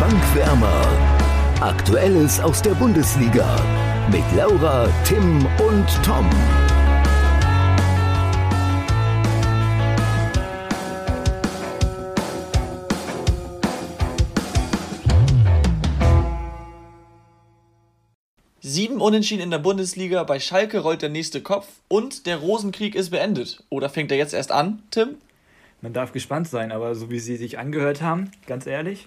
[0.00, 0.86] Bankwärmer.
[1.60, 3.56] Aktuelles aus der Bundesliga
[4.10, 6.28] mit Laura, Tim und Tom.
[18.60, 23.10] Sieben Unentschieden in der Bundesliga, bei Schalke rollt der nächste Kopf und der Rosenkrieg ist
[23.10, 23.62] beendet.
[23.70, 25.16] Oder fängt er jetzt erst an, Tim?
[25.80, 29.06] Man darf gespannt sein, aber so wie sie sich angehört haben, ganz ehrlich,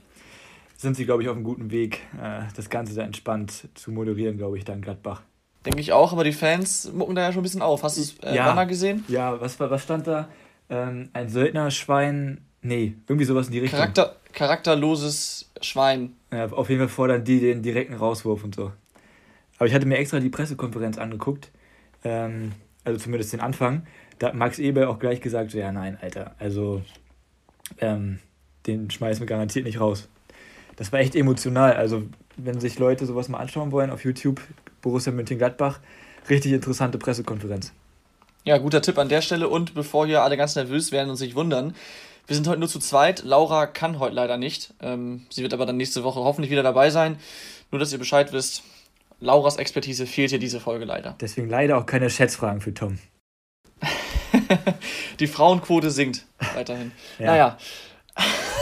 [0.78, 4.38] sind sie, glaube ich, auf einem guten Weg, äh, das Ganze da entspannt zu moderieren,
[4.38, 5.24] glaube ich, da in Gladbach.
[5.66, 7.84] Denke ich auch, aber die Fans mucken da ja schon ein bisschen auf.
[7.84, 9.04] Hast du es äh, ja, Banner gesehen?
[9.08, 10.30] Ja, was, was stand da?
[10.70, 13.80] Ähm, ein Söldnerschwein, nee, irgendwie sowas in die Richtung.
[13.80, 16.14] Charakter, charakterloses Schwein.
[16.32, 18.72] Ja, auf jeden Fall fordern die den direkten Rauswurf und so.
[19.58, 21.52] Aber ich hatte mir extra die Pressekonferenz angeguckt,
[22.04, 22.52] ähm,
[22.84, 23.88] also zumindest den Anfang.
[24.20, 26.84] Da hat Max Eber auch gleich gesagt, so, ja nein, Alter, also
[27.80, 28.20] ähm,
[28.68, 30.08] den schmeißen wir garantiert nicht raus.
[30.78, 31.76] Das war echt emotional.
[31.76, 32.04] Also
[32.38, 34.42] wenn sich Leute sowas mal anschauen wollen auf YouTube,
[34.82, 35.80] Borussia Mönchengladbach,
[36.30, 37.74] richtig interessante Pressekonferenz.
[38.46, 39.50] Ja, guter Tipp an der Stelle.
[39.50, 41.76] Und bevor hier alle ganz nervös werden und sich wundern,
[42.28, 43.24] wir sind heute nur zu zweit.
[43.24, 44.74] Laura kann heute leider nicht.
[44.82, 47.18] Ähm, sie wird aber dann nächste Woche hoffentlich wieder dabei sein.
[47.72, 48.64] Nur, dass ihr Bescheid wisst,
[49.20, 51.16] Lauras Expertise fehlt hier diese Folge leider.
[51.20, 53.00] Deswegen leider auch keine Schätzfragen für Tom.
[55.20, 56.92] Die Frauenquote sinkt weiterhin.
[57.20, 57.26] ja.
[57.26, 57.58] Naja.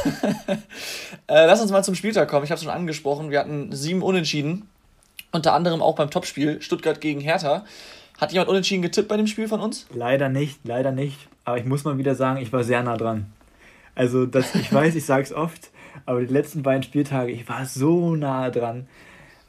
[1.27, 2.43] äh, lass uns mal zum Spieltag kommen.
[2.43, 3.31] Ich habe es schon angesprochen.
[3.31, 4.67] Wir hatten sieben Unentschieden.
[5.31, 7.65] Unter anderem auch beim Topspiel Stuttgart gegen Hertha.
[8.17, 9.87] Hat jemand unentschieden getippt bei dem Spiel von uns?
[9.93, 11.27] Leider nicht, leider nicht.
[11.43, 13.25] Aber ich muss mal wieder sagen, ich war sehr nah dran.
[13.93, 15.69] Also, das, ich weiß, ich sage es oft,
[16.05, 18.87] aber die letzten beiden Spieltage, ich war so nah dran.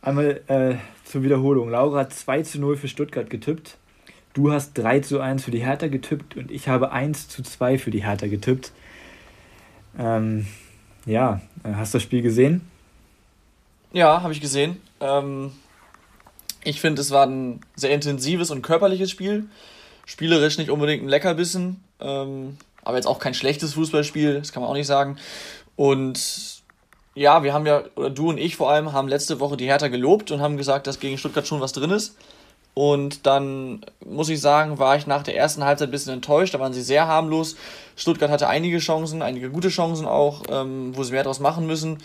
[0.02, 1.70] Einmal äh, zur Wiederholung.
[1.70, 3.76] Laura hat 2 zu 0 für Stuttgart getippt.
[4.34, 7.78] Du hast 3 zu 1 für die Hertha getippt und ich habe 1 zu 2
[7.78, 8.72] für die Hertha getippt.
[9.98, 10.46] Ähm,
[11.04, 12.62] ja, äh, hast du das Spiel gesehen?
[13.92, 14.80] Ja, habe ich gesehen.
[15.00, 15.52] Ähm,
[16.64, 19.46] ich finde, es war ein sehr intensives und körperliches Spiel.
[20.04, 24.70] Spielerisch nicht unbedingt ein Leckerbissen, ähm, aber jetzt auch kein schlechtes Fußballspiel, das kann man
[24.70, 25.16] auch nicht sagen.
[25.74, 26.62] Und
[27.14, 29.88] ja, wir haben ja, oder du und ich vor allem, haben letzte Woche die Hertha
[29.88, 32.16] gelobt und haben gesagt, dass gegen Stuttgart schon was drin ist.
[32.78, 36.52] Und dann muss ich sagen, war ich nach der ersten Halbzeit ein bisschen enttäuscht.
[36.52, 37.56] Da waren sie sehr harmlos.
[37.96, 41.96] Stuttgart hatte einige Chancen, einige gute Chancen auch, ähm, wo sie mehr draus machen müssen.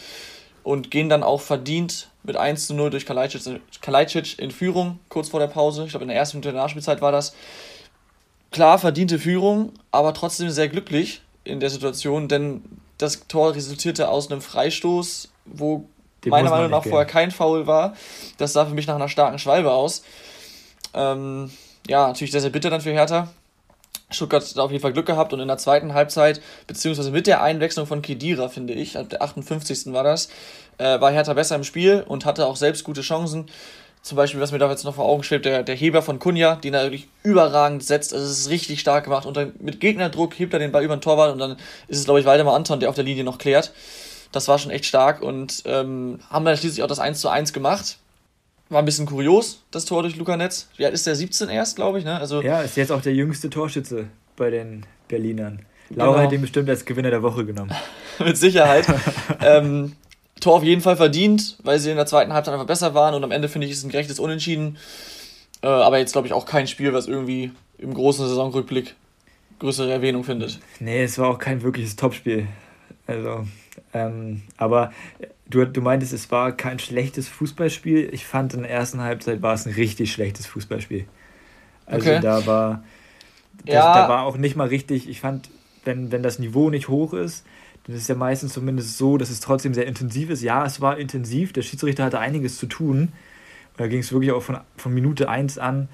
[0.63, 5.41] Und gehen dann auch verdient mit 1 zu 0 durch Kalajdzic in Führung, kurz vor
[5.41, 5.83] der Pause.
[5.83, 7.35] Ich glaube, in der ersten Minute der Nachspielzeit war das.
[8.51, 12.63] Klar, verdiente Führung, aber trotzdem sehr glücklich in der Situation, denn
[12.97, 15.89] das Tor resultierte aus einem Freistoß, wo
[16.23, 17.93] Den meiner Meinung nach vorher kein Foul war.
[18.37, 20.03] Das sah für mich nach einer starken Schwalbe aus.
[20.93, 21.51] Ähm,
[21.87, 23.29] ja, natürlich sehr, sehr bitter dann für Hertha.
[24.09, 27.41] Stuttgart hat auf jeden Fall Glück gehabt und in der zweiten Halbzeit, beziehungsweise mit der
[27.41, 29.93] Einwechslung von Kedira, finde ich, ab der 58.
[29.93, 30.29] war das,
[30.77, 33.45] äh, war Hertha besser im Spiel und hatte auch selbst gute Chancen.
[34.01, 36.55] Zum Beispiel, was mir da jetzt noch vor Augen schwebt, der, der Heber von Kunja,
[36.55, 38.13] den er wirklich überragend setzt.
[38.13, 39.27] Also es ist richtig stark gemacht.
[39.27, 41.51] Und dann mit Gegnerdruck hebt er den Ball über den Torwart und dann
[41.87, 43.71] ist es, glaube ich, Waldemar Anton, der auf der Linie noch klärt.
[44.31, 47.53] Das war schon echt stark und ähm, haben dann schließlich auch das 1 zu 1
[47.53, 47.97] gemacht.
[48.71, 50.69] War ein bisschen kurios, das Tor durch Luca Netz.
[50.77, 51.13] Wie alt ist der?
[51.13, 52.17] 17 erst, glaube ich, ne?
[52.17, 55.65] Also, ja, ist jetzt auch der jüngste Torschütze bei den Berlinern.
[55.89, 56.23] Laura genau.
[56.23, 57.73] hat ihn bestimmt als Gewinner der Woche genommen.
[58.19, 58.85] Mit Sicherheit.
[59.41, 59.97] ähm,
[60.39, 63.25] Tor auf jeden Fall verdient, weil sie in der zweiten Halbzeit einfach besser waren und
[63.25, 64.77] am Ende finde ich, ist ein gerechtes Unentschieden.
[65.61, 68.95] Äh, aber jetzt glaube ich auch kein Spiel, was irgendwie im großen Saisonrückblick
[69.59, 70.59] größere Erwähnung findet.
[70.79, 72.47] Nee, es war auch kein wirkliches Topspiel.
[73.05, 73.45] Also,
[73.93, 74.93] ähm, aber
[75.51, 78.09] du, du meintest, es war kein schlechtes Fußballspiel.
[78.13, 81.05] Ich fand in der ersten Halbzeit war es ein richtig schlechtes Fußballspiel.
[81.85, 82.19] Also okay.
[82.21, 82.83] da war
[83.65, 83.93] das, ja.
[83.93, 85.49] da war auch nicht mal richtig, ich fand,
[85.83, 87.45] wenn, wenn das Niveau nicht hoch ist,
[87.85, 90.41] das ist ja meistens zumindest so, dass es trotzdem sehr intensiv ist.
[90.41, 92.99] Ja, es war intensiv, der Schiedsrichter hatte einiges zu tun.
[92.99, 93.11] Und
[93.77, 95.89] da ging es wirklich auch von, von Minute 1 an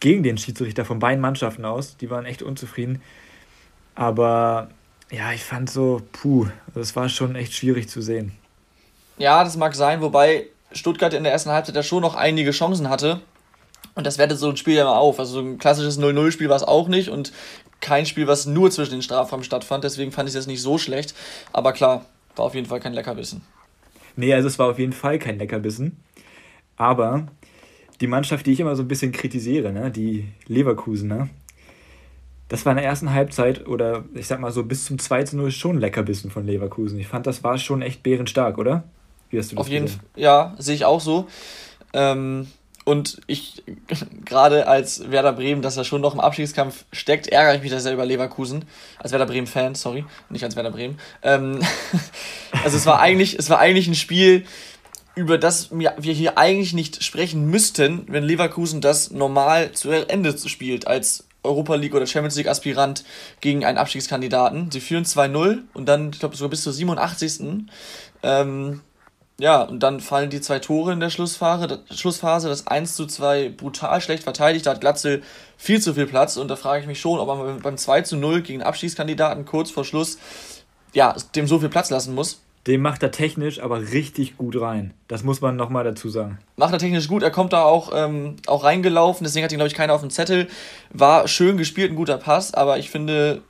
[0.00, 1.98] gegen den Schiedsrichter von beiden Mannschaften aus.
[1.98, 3.02] Die waren echt unzufrieden.
[3.94, 4.70] Aber
[5.10, 8.32] ja, ich fand so, puh, das war schon echt schwierig zu sehen.
[9.18, 12.88] Ja, das mag sein, wobei Stuttgart in der ersten Halbzeit ja schon noch einige Chancen
[12.88, 13.20] hatte.
[13.94, 15.18] Und das wertet so ein Spiel ja mal auf.
[15.18, 17.08] Also so ein klassisches 0-0-Spiel war es auch nicht.
[17.08, 17.32] Und
[17.80, 19.82] kein Spiel, was nur zwischen den Strafraum stattfand.
[19.82, 21.14] Deswegen fand ich das nicht so schlecht.
[21.52, 22.04] Aber klar,
[22.36, 23.42] war auf jeden Fall kein Leckerbissen.
[24.14, 26.00] Nee, also es war auf jeden Fall kein Leckerbissen.
[26.76, 27.26] Aber
[28.00, 31.28] die Mannschaft, die ich immer so ein bisschen kritisiere, ne, die Leverkusener,
[32.48, 35.36] das war in der ersten Halbzeit oder ich sag mal so bis zum 2 zu
[35.36, 36.98] 0 schon Leckerbissen von Leverkusen.
[36.98, 38.84] Ich fand, das war schon echt bärenstark, oder?
[39.30, 41.26] Wie hast du das Auf jeden Fall, ja, sehe ich auch so.
[41.92, 42.48] Ähm,
[42.84, 43.62] Und ich,
[44.24, 47.80] gerade als Werder Bremen, dass er schon noch im Abstiegskampf steckt, ärgere ich mich da
[47.80, 48.64] sehr über Leverkusen.
[48.98, 50.98] Als Werder Bremen-Fan, sorry, nicht als Werder Bremen.
[51.22, 51.60] Ähm,
[52.64, 54.46] also es war eigentlich, es war eigentlich ein Spiel,
[55.14, 60.86] über das wir hier eigentlich nicht sprechen müssten, wenn Leverkusen das normal zu Ende spielt,
[60.86, 63.04] als Europa League oder Champions League Aspirant
[63.40, 64.70] gegen einen Abstiegskandidaten.
[64.70, 67.66] Sie führen 2-0 und dann, ich glaube, sogar bis zur 87.
[68.22, 68.80] Ähm,
[69.40, 71.80] ja, und dann fallen die zwei Tore in der Schlussphase.
[71.92, 74.66] Schlussphase das 1 zu 2 brutal schlecht verteidigt.
[74.66, 75.22] Da hat Glatzel
[75.56, 76.36] viel zu viel Platz.
[76.36, 79.70] Und da frage ich mich schon, ob man beim 2 zu 0 gegen Abschießkandidaten kurz
[79.70, 80.18] vor Schluss
[80.92, 82.40] ja, dem so viel Platz lassen muss.
[82.66, 84.92] Dem macht er technisch aber richtig gut rein.
[85.06, 86.38] Das muss man nochmal dazu sagen.
[86.56, 87.22] Macht er technisch gut.
[87.22, 89.24] Er kommt da auch, ähm, auch reingelaufen.
[89.24, 90.48] Deswegen hat ihn, glaube ich, keiner auf dem Zettel.
[90.90, 92.52] War schön gespielt, ein guter Pass.
[92.52, 93.42] Aber ich finde,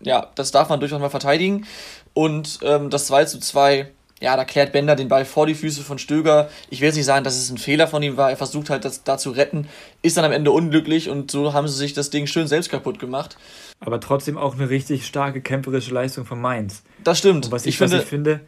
[0.00, 1.66] ja, das darf man durchaus mal verteidigen.
[2.14, 3.88] Und ähm, das 2 zu 2
[4.22, 6.48] ja, da klärt Bender den Ball vor die Füße von Stöger.
[6.70, 8.30] Ich will jetzt nicht sagen, dass es ein Fehler von ihm war.
[8.30, 9.66] Er versucht halt, das da zu retten,
[10.00, 13.00] ist dann am Ende unglücklich und so haben sie sich das Ding schön selbst kaputt
[13.00, 13.36] gemacht.
[13.80, 16.84] Aber trotzdem auch eine richtig starke kämpferische Leistung von Mainz.
[17.02, 17.46] Das stimmt.
[17.46, 18.40] Und was ich, ich, finde, was ich finde.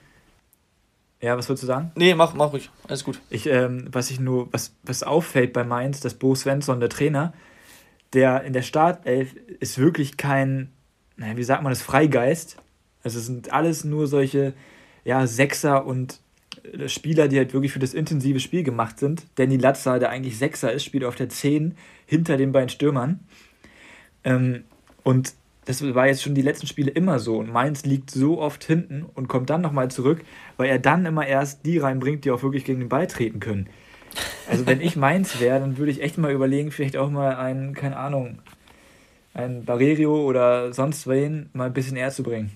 [1.21, 1.91] Ja, was würdest du sagen?
[1.97, 2.71] Nee, mach, mach ruhig.
[2.87, 3.19] Alles gut.
[3.29, 7.33] Ich, ähm, was ich nur, was, was auffällt bei Mainz, dass Bo Svensson, der Trainer,
[8.13, 10.71] der in der Startelf ist wirklich kein,
[11.17, 12.59] naja, wie sagt man das, Freigeist.
[13.03, 14.55] Also es sind alles nur solche
[15.05, 16.21] ja, Sechser und
[16.73, 19.25] äh, Spieler, die halt wirklich für das intensive Spiel gemacht sind.
[19.37, 23.21] Danny Latza, der eigentlich Sechser ist, spielt auf der 10 hinter den beiden Stürmern.
[24.25, 24.65] Ähm,
[25.03, 25.35] und
[25.67, 27.39] das war jetzt schon die letzten Spiele immer so.
[27.39, 30.23] Und Mainz liegt so oft hinten und kommt dann nochmal zurück,
[30.57, 33.69] weil er dann immer erst die reinbringt, die auch wirklich gegen den Ball treten können.
[34.49, 37.75] Also wenn ich Mainz wäre, dann würde ich echt mal überlegen, vielleicht auch mal einen,
[37.75, 38.39] keine Ahnung,
[39.33, 42.53] einen Barrerio oder sonst wen mal ein bisschen eher zu bringen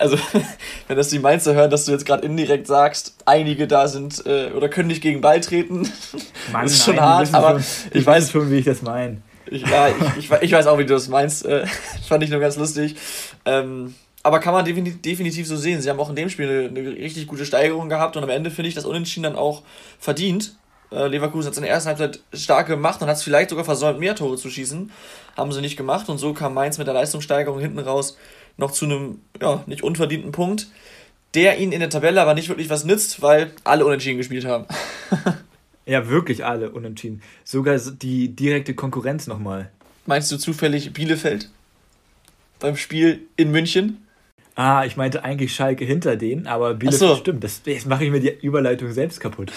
[0.00, 0.18] also
[0.88, 4.50] wenn das die Mainzer hören, dass du jetzt gerade indirekt sagst, einige da sind äh,
[4.52, 5.90] oder können nicht gegen Ball treten,
[6.52, 9.18] Mann, ist schon nein, hart, aber schon, ich weiß schon, wie ich das meine.
[9.46, 9.94] Ich, ja, ich,
[10.24, 11.44] ich, ich, weiß auch, wie du das meinst.
[11.44, 11.66] Äh,
[12.08, 12.96] fand ich nur ganz lustig.
[13.44, 15.80] Ähm, aber kann man definitiv, definitiv so sehen.
[15.80, 18.50] Sie haben auch in dem Spiel eine, eine richtig gute Steigerung gehabt und am Ende
[18.50, 19.62] finde ich das Unentschieden dann auch
[19.98, 20.54] verdient.
[20.92, 23.64] Äh, Leverkusen hat es in der ersten Halbzeit stark gemacht und hat es vielleicht sogar
[23.64, 24.90] versäumt, mehr Tore zu schießen.
[25.36, 28.16] Haben sie nicht gemacht und so kam Mainz mit der Leistungssteigerung hinten raus
[28.56, 30.68] noch zu einem ja, nicht unverdienten Punkt,
[31.34, 34.66] der ihnen in der Tabelle aber nicht wirklich was nützt, weil alle unentschieden gespielt haben.
[35.86, 37.22] ja, wirklich alle unentschieden.
[37.44, 39.70] Sogar die direkte Konkurrenz nochmal.
[40.06, 41.50] Meinst du zufällig Bielefeld
[42.58, 44.06] beim Spiel in München?
[44.56, 47.16] Ah, ich meinte eigentlich Schalke hinter denen, aber Bielefeld so.
[47.16, 47.44] stimmt.
[47.44, 49.52] Das, jetzt mache ich mir die Überleitung selbst kaputt.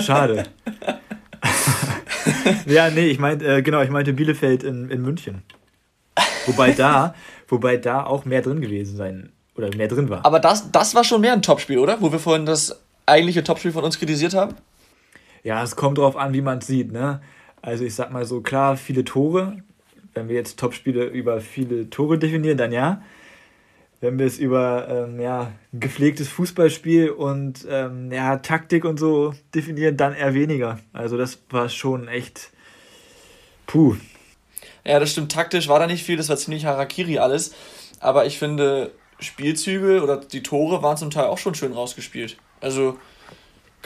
[0.00, 0.44] Schade.
[2.66, 5.42] ja, nee, ich meinte, äh, genau, ich meinte Bielefeld in, in München.
[6.46, 7.14] Wobei da,
[7.48, 10.24] wobei da auch mehr drin gewesen sein oder mehr drin war.
[10.24, 12.00] Aber das, das war schon mehr ein Topspiel, oder?
[12.00, 14.54] Wo wir vorhin das eigentliche Topspiel von uns kritisiert haben?
[15.42, 17.20] Ja, es kommt drauf an, wie man es sieht, ne?
[17.60, 19.58] Also ich sag mal so, klar, viele Tore.
[20.14, 23.02] Wenn wir jetzt Topspiele über viele Tore definieren, dann ja.
[24.00, 29.96] Wenn wir es über ähm, ja, gepflegtes Fußballspiel und ähm, ja, Taktik und so definieren,
[29.96, 30.78] dann eher weniger.
[30.92, 32.50] Also das war schon echt
[33.66, 33.96] puh.
[34.86, 35.32] Ja, das stimmt.
[35.32, 37.54] Taktisch war da nicht viel, das war ziemlich Harakiri alles.
[38.00, 42.36] Aber ich finde, Spielzüge oder die Tore waren zum Teil auch schon schön rausgespielt.
[42.60, 42.98] Also.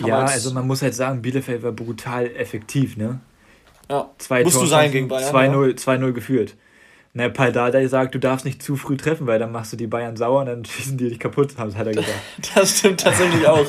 [0.05, 3.21] ja, also man muss halt sagen, Bielefeld war brutal effektiv, ne?
[3.91, 4.11] Ja.
[4.19, 5.35] Zwei Musst Tor du sein gegen Bayern.
[5.35, 6.11] 2-0 ja.
[6.11, 6.55] geführt.
[7.19, 10.17] Na, Paldada sagt, du darfst nicht zu früh treffen, weil dann machst du die Bayern
[10.17, 12.09] sauer und dann schießen die dich kaputt, hat er gesagt.
[12.55, 13.67] Das stimmt tatsächlich auch.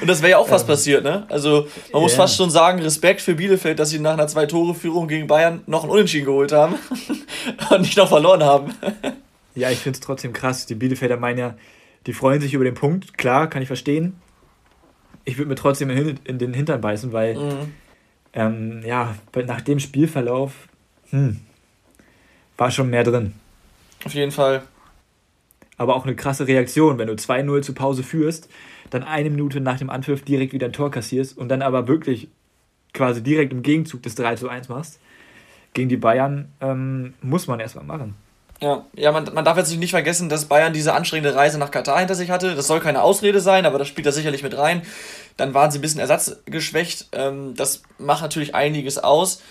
[0.00, 1.26] Und das wäre ja auch fast ähm, passiert, ne?
[1.28, 2.00] Also man yeah.
[2.00, 5.82] muss fast schon sagen, Respekt für Bielefeld, dass sie nach einer Zwei-Tore-Führung gegen Bayern noch
[5.82, 6.76] einen Unentschieden geholt haben
[7.70, 8.72] und nicht noch verloren haben.
[9.56, 10.66] ja, ich finde es trotzdem krass.
[10.66, 11.56] Die Bielefelder meinen ja,
[12.06, 13.18] die freuen sich über den Punkt.
[13.18, 14.14] Klar, kann ich verstehen.
[15.24, 17.72] Ich würde mir trotzdem in den Hintern beißen, weil mhm.
[18.32, 20.52] ähm, ja, nach dem Spielverlauf,
[21.10, 21.40] hm,
[22.62, 23.34] war schon mehr drin.
[24.04, 24.62] Auf jeden Fall.
[25.78, 28.48] Aber auch eine krasse Reaktion, wenn du 2-0 zur Pause führst,
[28.90, 32.28] dann eine Minute nach dem Anpfiff direkt wieder ein Tor kassierst und dann aber wirklich
[32.94, 35.00] quasi direkt im Gegenzug des 3 1 machst.
[35.74, 38.14] Gegen die Bayern ähm, muss man erstmal machen.
[38.60, 41.98] Ja, ja man, man darf jetzt nicht vergessen, dass Bayern diese anstrengende Reise nach Katar
[41.98, 42.54] hinter sich hatte.
[42.54, 44.82] Das soll keine Ausrede sein, aber das spielt da sicherlich mit rein.
[45.36, 47.08] Dann waren sie ein bisschen ersatzgeschwächt.
[47.10, 49.42] Ähm, das macht natürlich einiges aus.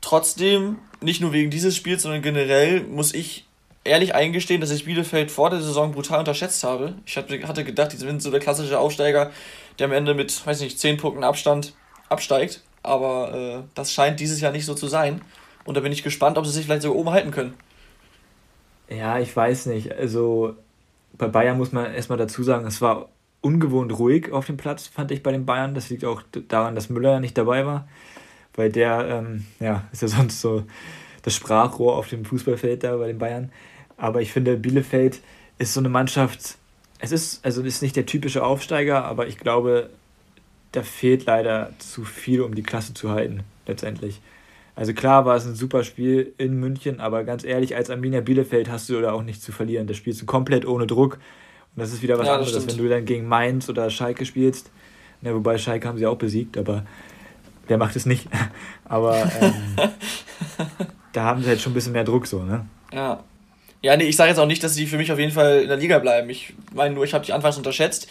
[0.00, 3.46] Trotzdem, nicht nur wegen dieses Spiels, sondern generell muss ich
[3.84, 6.94] ehrlich eingestehen, dass ich Bielefeld vor der Saison brutal unterschätzt habe.
[7.06, 9.30] Ich hatte gedacht, die sind so der klassische Aufsteiger,
[9.78, 11.74] der am Ende mit, weiß nicht, 10 Punkten Abstand
[12.08, 12.62] absteigt.
[12.82, 15.20] Aber äh, das scheint dieses Jahr nicht so zu sein.
[15.64, 17.54] Und da bin ich gespannt, ob sie sich vielleicht sogar oben halten können.
[18.88, 19.92] Ja, ich weiß nicht.
[19.92, 20.54] Also
[21.12, 23.08] bei Bayern muss man erstmal dazu sagen, es war
[23.40, 25.74] ungewohnt ruhig auf dem Platz, fand ich bei den Bayern.
[25.74, 27.88] Das liegt auch daran, dass Müller ja nicht dabei war,
[28.58, 30.64] weil der, ähm, ja, ist ja sonst so
[31.22, 33.50] das Sprachrohr auf dem Fußballfeld da bei den Bayern.
[33.96, 35.20] Aber ich finde, Bielefeld
[35.58, 36.56] ist so eine Mannschaft,
[37.00, 39.90] es ist, also ist nicht der typische Aufsteiger, aber ich glaube,
[40.72, 44.20] da fehlt leider zu viel, um die Klasse zu halten, letztendlich.
[44.76, 48.70] Also klar war es ein super Spiel in München, aber ganz ehrlich, als Arminia Bielefeld
[48.70, 49.88] hast du da auch nichts zu verlieren.
[49.88, 51.14] Da spielst du komplett ohne Druck.
[51.74, 54.70] Und das ist wieder was ja, anderes, wenn du dann gegen Mainz oder Schalke spielst.
[55.22, 56.84] Ja, wobei Schalke haben sie auch besiegt, aber
[57.68, 58.28] der macht es nicht.
[58.84, 59.54] aber ähm,
[61.12, 62.66] da haben sie halt schon ein bisschen mehr Druck so, ne?
[62.92, 63.24] Ja.
[63.80, 65.68] Ja, nee, ich sage jetzt auch nicht, dass sie für mich auf jeden Fall in
[65.68, 66.28] der Liga bleiben.
[66.30, 68.08] Ich meine nur, ich habe die anfangs unterschätzt.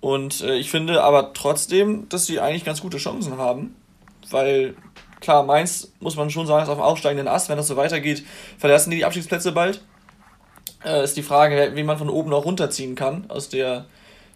[0.00, 3.74] Und äh, ich finde aber trotzdem, dass sie eigentlich ganz gute Chancen haben.
[4.30, 4.76] Weil,
[5.20, 7.48] klar, Mainz, muss man schon sagen, ist auf dem aufsteigenden Ast.
[7.48, 8.24] Wenn das so weitergeht,
[8.58, 9.82] verlassen die die Abstiegsplätze bald.
[10.84, 13.24] Äh, ist die Frage, wie man von oben noch runterziehen kann.
[13.28, 13.86] Aus der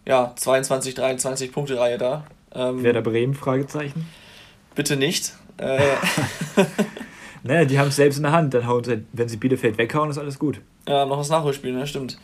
[0.05, 2.25] ja, 22, 23 Punkte Reihe da.
[2.55, 3.35] Ähm, Werder Bremen?
[3.35, 4.09] Fragezeichen.
[4.75, 5.33] Bitte nicht.
[5.59, 5.79] Äh,
[7.45, 8.55] Ne, die haben es selbst in der Hand.
[8.55, 10.61] Dann hauen sie, wenn sie Bielefeld weghauen, ist alles gut.
[10.87, 11.87] Ja, noch das Nachholspiel, ne?
[11.87, 12.19] Stimmt.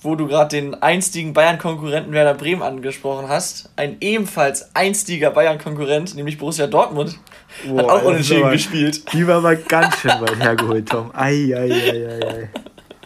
[0.00, 3.70] Wo du gerade den einstigen Bayern-Konkurrenten Werder Bremen angesprochen hast.
[3.76, 7.18] Ein ebenfalls einstiger Bayern-Konkurrent, nämlich Borussia Dortmund,
[7.66, 9.12] Boah, hat auch unentschieden gespielt.
[9.12, 11.10] Die war mal ganz schön weit hergeholt, Tom.
[11.14, 11.54] Ei.
[11.54, 12.48] Ei, ei, ei,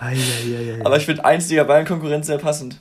[0.01, 0.81] ei.
[0.85, 2.79] Aber ich finde einstiger Bayern-Konkurrent sehr passend.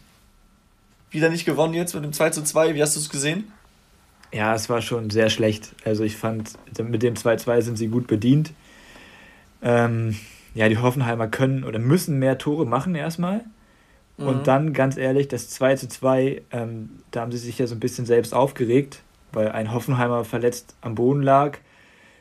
[1.10, 2.76] Wieder nicht gewonnen jetzt mit dem 2 zu 2.
[2.76, 3.52] Wie hast du es gesehen?
[4.38, 5.74] Ja, es war schon sehr schlecht.
[5.84, 8.54] Also ich fand, mit dem 2-2 sind sie gut bedient.
[9.64, 10.16] Ähm,
[10.54, 13.46] ja, die Hoffenheimer können oder müssen mehr Tore machen erstmal.
[14.18, 14.28] Mhm.
[14.28, 17.74] Und dann, ganz ehrlich, das 2 zu 2, ähm, da haben sie sich ja so
[17.74, 19.02] ein bisschen selbst aufgeregt,
[19.32, 21.58] weil ein Hoffenheimer verletzt am Boden lag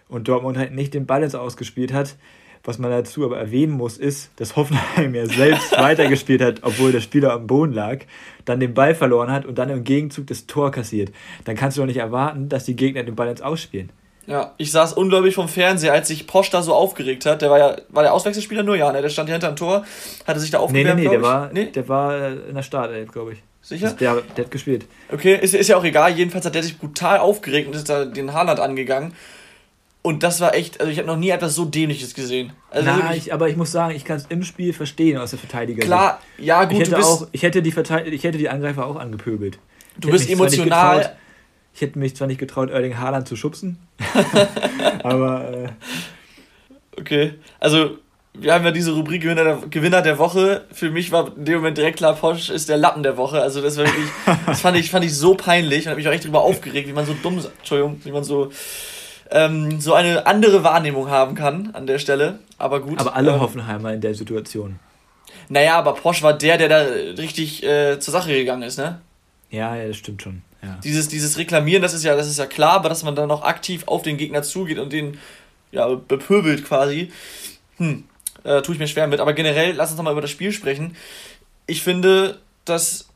[0.09, 2.17] und Dortmund halt nicht den Ball ins Ausgespielt hat.
[2.67, 7.01] Was man dazu aber erwähnen muss, ist, dass Hoffenheim ja selbst weitergespielt hat, obwohl der
[7.01, 8.01] Spieler am Boden lag,
[8.45, 11.13] dann den Ball verloren hat und dann im Gegenzug das Tor kassiert.
[11.45, 13.91] Dann kannst du doch nicht erwarten, dass die Gegner den Ball ins Ausspielen.
[14.27, 17.41] Ja, ich saß unglaublich vom Fernseher, als sich Posch da so aufgeregt hat.
[17.41, 18.77] Der war ja, war der Auswechselspieler nur?
[18.77, 19.01] Ja, ne?
[19.01, 19.85] Der stand hier hinterm Tor,
[20.27, 23.13] hatte sich da aufgewärmt, nee, nee, nee, der war, nee, der war in der Startelf,
[23.13, 23.43] glaube ich.
[23.63, 23.93] Sicher?
[23.93, 24.87] Der, der hat gespielt.
[25.13, 26.13] Okay, ist, ist ja auch egal.
[26.13, 29.13] Jedenfalls hat der sich brutal aufgeregt und ist da den Haaland angegangen.
[30.07, 32.53] Und das war echt, also ich habe noch nie etwas so Dämliches gesehen.
[32.71, 35.41] Also Na, ich, aber ich muss sagen, ich kann es im Spiel verstehen aus der
[35.41, 35.83] Verteidiger.
[35.83, 39.59] Klar, ja gut, ich hätte, auch, ich hätte, die ich hätte die Angreifer auch angepöbelt.
[39.99, 40.99] Du bist emotional.
[40.99, 41.17] Getraut,
[41.75, 43.81] ich hätte mich zwar nicht getraut, Erling Haaland zu schubsen,
[45.03, 45.51] aber.
[45.51, 47.99] Äh, okay, also
[48.33, 50.67] wir haben ja diese Rubrik Gewinner der, Gewinner der Woche.
[50.71, 53.43] Für mich war in dem Moment direkt klar, Porsche ist der Lappen der Woche.
[53.43, 54.07] Also das war wirklich,
[54.47, 56.93] das fand ich, fand ich so peinlich und habe mich auch echt darüber aufgeregt, wie
[56.93, 58.53] man so dumm, Entschuldigung, wie man so
[59.31, 62.39] ähm, so eine andere Wahrnehmung haben kann an der Stelle.
[62.59, 62.99] Aber gut.
[62.99, 64.79] Aber alle ähm, Hoffenheimer in der Situation.
[65.49, 66.79] Naja, aber Porsche war der, der da
[67.21, 69.01] richtig äh, zur Sache gegangen ist, ne?
[69.51, 70.43] Ja, ja, das stimmt schon.
[70.63, 70.79] Ja.
[70.83, 73.43] Dieses, dieses Reklamieren, das ist ja, das ist ja klar, aber dass man dann noch
[73.43, 75.19] aktiv auf den Gegner zugeht und den
[75.71, 77.13] ja, bepöbelt quasi,
[77.77, 78.05] hm,
[78.45, 79.21] äh, tue ich mir schwer mit.
[79.21, 80.97] Aber generell, lass uns nochmal über das Spiel sprechen.
[81.67, 83.09] Ich finde, dass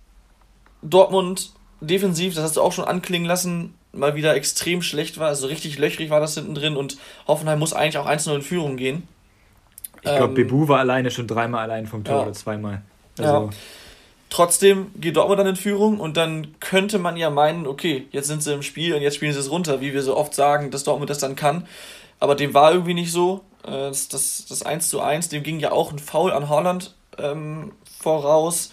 [0.82, 5.28] Dortmund defensiv, das hast du auch schon anklingen lassen, mal wieder extrem schlecht war.
[5.28, 8.76] Also richtig löchrig war das hinten drin und Hoffenheim muss eigentlich auch 1-0 in Führung
[8.76, 9.08] gehen.
[9.96, 12.22] Ich glaube, ähm, Bebu war alleine schon dreimal allein vom Tor ja.
[12.22, 12.82] oder zweimal.
[13.18, 13.32] Also.
[13.32, 13.50] Ja.
[14.30, 18.44] Trotzdem geht Dortmund dann in Führung und dann könnte man ja meinen, okay, jetzt sind
[18.44, 20.84] sie im Spiel und jetzt spielen sie es runter, wie wir so oft sagen, dass
[20.84, 21.66] Dortmund das dann kann.
[22.20, 23.40] Aber dem war irgendwie nicht so.
[23.64, 26.94] Äh, das, das, das 1 zu 1, dem ging ja auch ein Foul an Holland
[27.18, 28.72] ähm, voraus,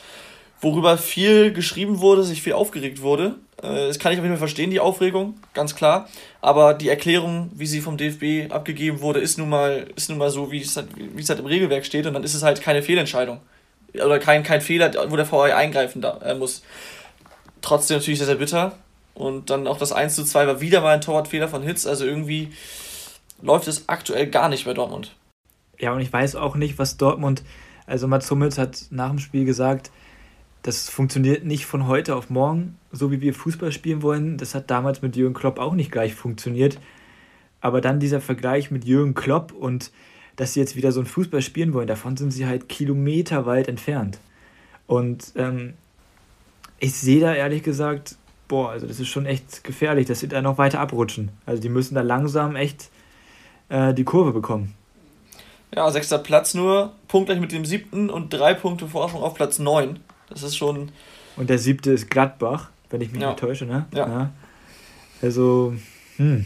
[0.62, 3.36] worüber viel geschrieben wurde, sich viel aufgeregt wurde.
[3.62, 6.08] Äh, das kann ich auf jeden Fall verstehen, die Aufregung, ganz klar.
[6.42, 10.30] Aber die Erklärung, wie sie vom DFB abgegeben wurde, ist nun mal, ist nun mal
[10.30, 12.06] so, wie es, halt, wie es halt im Regelwerk steht.
[12.06, 13.40] Und dann ist es halt keine Fehlentscheidung.
[13.94, 16.64] Oder kein, kein Fehler, wo der VAR eingreifen da, äh, muss.
[17.62, 18.78] Trotzdem natürlich sehr, sehr bitter.
[19.14, 21.88] Und dann auch das 1 zu 2 war wieder mal ein Torwartfehler von Hitz.
[21.88, 22.50] Also irgendwie
[23.42, 25.16] läuft es aktuell gar nicht bei Dortmund.
[25.80, 27.44] Ja, und ich weiß auch nicht, was Dortmund.
[27.88, 29.92] Also Mats Hummels hat nach dem Spiel gesagt,
[30.68, 34.38] das funktioniert nicht von heute auf morgen, so wie wir Fußball spielen wollen.
[34.38, 36.78] Das hat damals mit Jürgen Klopp auch nicht gleich funktioniert.
[37.62, 39.92] Aber dann dieser Vergleich mit Jürgen Klopp und
[40.36, 44.20] dass sie jetzt wieder so ein Fußball spielen wollen, davon sind sie halt kilometerweit entfernt.
[44.88, 45.76] Und ähm,
[46.80, 48.18] ich sehe da ehrlich gesagt,
[48.50, 51.32] boah, also das ist schon echt gefährlich, dass sie da noch weiter abrutschen.
[51.46, 52.90] Also die müssen da langsam echt
[53.70, 54.74] äh, die Kurve bekommen.
[55.74, 60.02] Ja, sechster Platz nur, punktgleich mit dem siebten und drei Punkte Vorsprung auf Platz neun.
[60.30, 60.92] Das ist schon.
[61.36, 63.30] Und der siebte ist Gladbach, wenn ich mich ja.
[63.30, 63.86] nicht täusche, ne?
[63.94, 64.08] Ja.
[64.08, 64.30] ja.
[65.22, 65.74] Also,
[66.18, 66.46] hm,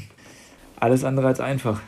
[0.80, 1.82] alles andere als einfach.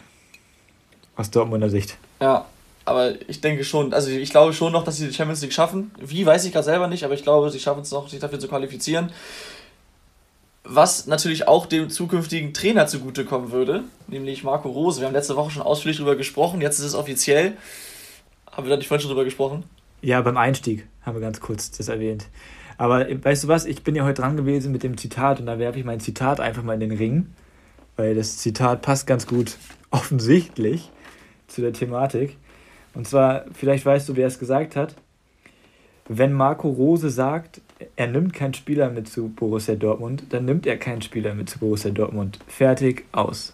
[1.15, 1.97] Aus Dortmunder Sicht.
[2.19, 2.45] Ja.
[2.85, 5.91] aber ich denke schon, also ich glaube schon noch, dass sie die Champions League schaffen.
[5.99, 8.39] Wie, weiß ich gerade selber nicht, aber ich glaube, sie schaffen es noch, sich dafür
[8.39, 9.11] zu qualifizieren.
[10.63, 15.01] Was natürlich auch dem zukünftigen Trainer zugutekommen würde, nämlich Marco Rose.
[15.01, 17.57] Wir haben letzte Woche schon ausführlich darüber gesprochen, jetzt ist es offiziell.
[18.49, 19.63] Haben wir da nicht vorhin schon drüber gesprochen?
[20.03, 22.27] Ja, beim Einstieg haben wir ganz kurz das erwähnt.
[22.77, 25.59] Aber weißt du was, ich bin ja heute dran gewesen mit dem Zitat und da
[25.59, 27.27] werfe ich mein Zitat einfach mal in den Ring,
[27.95, 29.57] weil das Zitat passt ganz gut
[29.91, 30.91] offensichtlich
[31.47, 32.35] zu der Thematik.
[32.93, 34.95] Und zwar, vielleicht weißt du, wer es gesagt hat.
[36.09, 37.61] Wenn Marco Rose sagt,
[37.95, 41.59] er nimmt keinen Spieler mit zu Borussia Dortmund, dann nimmt er keinen Spieler mit zu
[41.59, 42.39] Borussia Dortmund.
[42.47, 43.53] Fertig, aus.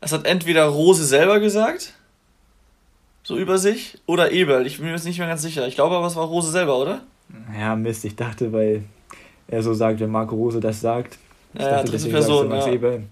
[0.00, 1.94] Das hat entweder Rose selber gesagt,
[3.22, 4.66] so über sich, oder Eberl.
[4.66, 5.66] Ich bin mir jetzt nicht mehr ganz sicher.
[5.66, 7.02] Ich glaube aber, es war Rose selber, oder?
[7.58, 8.84] Ja, Mist, ich dachte, weil
[9.48, 11.18] er so sagt, wenn Marco Rose das sagt.
[11.54, 12.66] Ich ja, dachte, dritte Person, ja.
[12.66, 13.04] Eberl.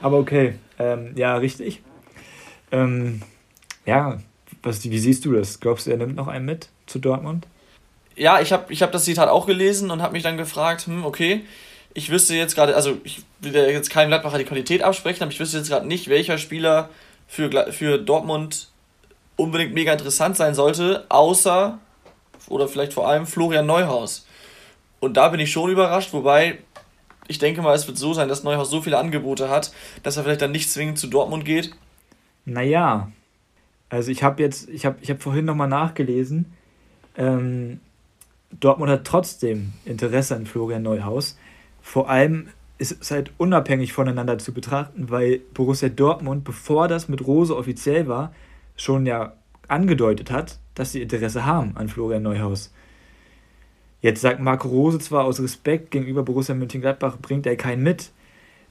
[0.00, 1.82] Aber okay, ähm, ja, richtig.
[2.70, 3.22] Ähm,
[3.84, 4.18] ja,
[4.62, 5.60] was, wie siehst du das?
[5.60, 7.46] Glaubst du, er nimmt noch einen mit zu Dortmund?
[8.16, 11.04] Ja, ich habe ich hab das Zitat auch gelesen und habe mich dann gefragt, hm,
[11.04, 11.42] okay,
[11.94, 15.32] ich wüsste jetzt gerade, also ich will ja jetzt keinem Gladbacher die Qualität absprechen, aber
[15.32, 16.88] ich wüsste jetzt gerade nicht, welcher Spieler
[17.26, 18.68] für, für Dortmund
[19.42, 21.78] unbedingt mega interessant sein sollte, außer
[22.48, 24.26] oder vielleicht vor allem Florian Neuhaus.
[25.00, 26.58] Und da bin ich schon überrascht, wobei
[27.28, 29.72] ich denke mal, es wird so sein, dass Neuhaus so viele Angebote hat,
[30.02, 31.74] dass er vielleicht dann nicht zwingend zu Dortmund geht.
[32.44, 33.10] Naja,
[33.88, 36.52] also ich habe jetzt, ich habe ich hab vorhin nochmal nachgelesen,
[37.16, 37.80] ähm,
[38.60, 41.38] Dortmund hat trotzdem Interesse an Florian Neuhaus.
[41.80, 47.26] Vor allem ist es halt unabhängig voneinander zu betrachten, weil Borussia Dortmund, bevor das mit
[47.26, 48.34] Rose offiziell war,
[48.76, 49.34] schon ja
[49.68, 52.72] angedeutet hat, dass sie Interesse haben an Florian Neuhaus.
[54.00, 58.10] Jetzt sagt Marco Rose zwar aus Respekt gegenüber Borussia Mönchengladbach bringt er keinen mit.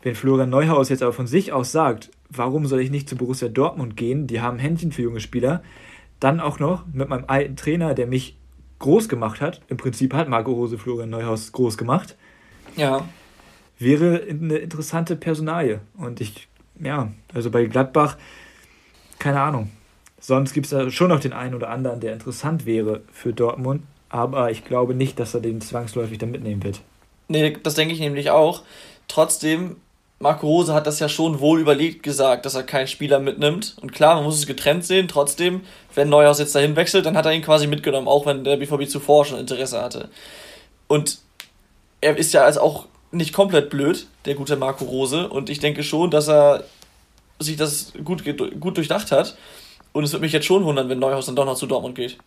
[0.02, 3.48] Wenn Florian Neuhaus jetzt aber von sich aus sagt, warum soll ich nicht zu Borussia
[3.48, 4.28] Dortmund gehen?
[4.28, 5.64] Die haben Händchen für junge Spieler.
[6.20, 8.38] Dann auch noch mit meinem alten Trainer, der mich
[8.80, 9.62] groß gemacht hat.
[9.70, 12.18] Im Prinzip hat Marco Rose Florian Neuhaus groß gemacht.
[12.76, 13.08] Ja.
[13.80, 15.80] Wäre eine interessante Personalie.
[15.96, 18.18] Und ich, ja, also bei Gladbach,
[19.18, 19.70] keine Ahnung.
[20.22, 23.82] Sonst gibt es da schon noch den einen oder anderen, der interessant wäre für Dortmund.
[24.08, 26.80] Aber ich glaube nicht, dass er den zwangsläufig dann mitnehmen wird.
[27.28, 28.62] Nee, das denke ich nämlich auch.
[29.08, 29.78] Trotzdem
[30.20, 33.76] Marco Rose hat das ja schon wohl überlegt gesagt, dass er keinen Spieler mitnimmt.
[33.82, 35.08] Und klar, man muss es getrennt sehen.
[35.08, 35.62] Trotzdem,
[35.96, 38.88] wenn Neuhaus jetzt dahin wechselt, dann hat er ihn quasi mitgenommen, auch wenn der BVB
[38.88, 40.10] zuvor schon Interesse hatte.
[40.88, 41.20] Und
[42.02, 45.28] er ist ja also auch nicht komplett blöd, der gute Marco Rose.
[45.28, 46.64] Und ich denke schon, dass er
[47.40, 48.24] sich das gut,
[48.60, 49.36] gut durchdacht hat.
[49.94, 52.18] Und es würde mich jetzt schon wundern, wenn Neuhaus dann doch noch zu Dortmund geht.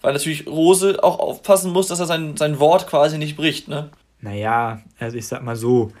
[0.00, 3.90] Weil natürlich Rose auch aufpassen muss, dass er sein, sein Wort quasi nicht bricht, ne?
[4.20, 5.92] Naja, also ich sag mal so,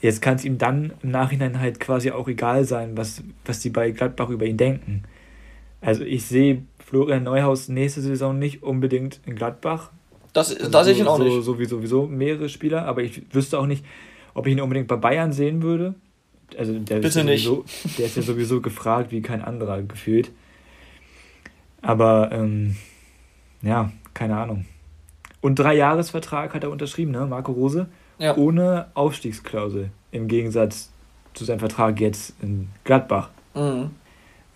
[0.00, 3.70] Jetzt kann es ihm dann im Nachhinein halt quasi auch egal sein, was, was die
[3.70, 5.02] bei Gladbach über ihn denken.
[5.80, 9.90] Also ich sehe Florian Neuhaus nächste Saison nicht unbedingt in Gladbach.
[10.32, 11.42] Das, also da sehe ich ihn auch so, nicht.
[11.42, 13.84] So wie sowieso mehrere Spieler, aber ich wüsste auch nicht,
[14.34, 15.94] ob ich ihn unbedingt bei Bayern sehen würde.
[16.56, 17.98] Also der Bitte ist ja sowieso, nicht.
[17.98, 20.30] Der ist ja sowieso gefragt wie kein anderer gefühlt.
[21.82, 22.76] Aber ähm,
[23.62, 24.64] ja, keine Ahnung.
[25.40, 27.88] Und drei Jahresvertrag hat er unterschrieben, ne, Marco Rose?
[28.18, 28.36] Ja.
[28.36, 29.90] Ohne Aufstiegsklausel.
[30.10, 30.90] Im Gegensatz
[31.34, 33.30] zu seinem Vertrag jetzt in Gladbach.
[33.54, 33.90] Mhm.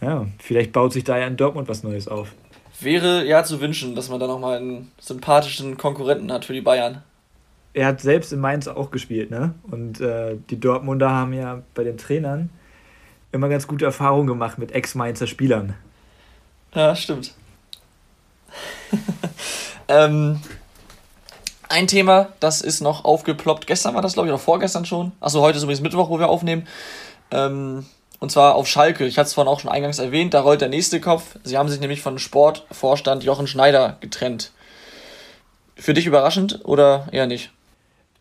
[0.00, 2.34] Ja, vielleicht baut sich da ja in Dortmund was Neues auf.
[2.80, 7.02] Wäre ja zu wünschen, dass man da nochmal einen sympathischen Konkurrenten hat für die Bayern.
[7.74, 9.54] Er hat selbst in Mainz auch gespielt, ne?
[9.70, 12.50] Und äh, die Dortmunder haben ja bei den Trainern
[13.32, 15.74] immer ganz gute Erfahrungen gemacht mit Ex-Mainzer Spielern.
[16.74, 17.34] Ja, stimmt.
[19.88, 20.40] ähm,
[21.68, 23.66] ein Thema, das ist noch aufgeploppt.
[23.66, 25.12] Gestern war das, glaube ich, oder vorgestern schon.
[25.20, 26.66] Achso, heute ist übrigens Mittwoch, wo wir aufnehmen.
[27.30, 27.86] Ähm,
[28.20, 29.06] und zwar auf Schalke.
[29.06, 30.34] Ich hatte es vorhin auch schon eingangs erwähnt.
[30.34, 31.36] Da rollt der nächste Kopf.
[31.44, 34.52] Sie haben sich nämlich von Sportvorstand Jochen Schneider getrennt.
[35.74, 37.50] Für dich überraschend oder eher nicht?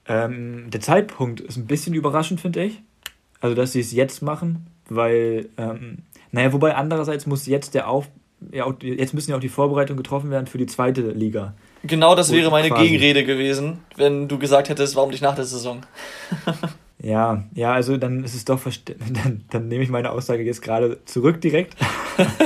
[0.08, 2.82] Ähm, der Zeitpunkt ist ein bisschen überraschend, finde ich.
[3.40, 6.00] Also, dass sie es jetzt machen, weil, ähm,
[6.32, 8.08] naja, wobei andererseits muss jetzt der Auf,
[8.52, 11.54] ja, jetzt müssen ja auch die Vorbereitungen getroffen werden für die zweite Liga.
[11.84, 12.84] Genau das wäre meine quasi.
[12.84, 15.82] Gegenrede gewesen, wenn du gesagt hättest, warum nicht nach der Saison.
[17.02, 21.04] ja, ja, also dann ist es doch dann, dann nehme ich meine Aussage jetzt gerade
[21.06, 21.76] zurück direkt.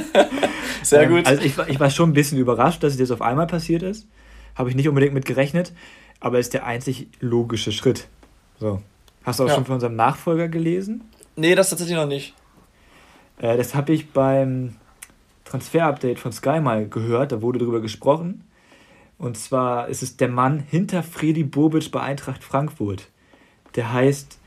[0.83, 1.27] Sehr ähm, gut.
[1.27, 4.07] Also ich, ich war schon ein bisschen überrascht, dass es jetzt auf einmal passiert ist.
[4.55, 5.73] Habe ich nicht unbedingt mit gerechnet,
[6.19, 8.07] aber ist der einzig logische Schritt.
[8.59, 8.81] So.
[9.23, 9.55] Hast du auch ja.
[9.55, 11.03] schon von unserem Nachfolger gelesen?
[11.35, 12.33] Nee, das tatsächlich noch nicht.
[13.39, 14.75] Äh, das habe ich beim
[15.45, 18.43] Transfer-Update von Sky mal gehört, da wurde darüber gesprochen.
[19.17, 23.09] Und zwar ist es der Mann hinter Fredi Bobic bei Eintracht Frankfurt.
[23.75, 24.39] Der heißt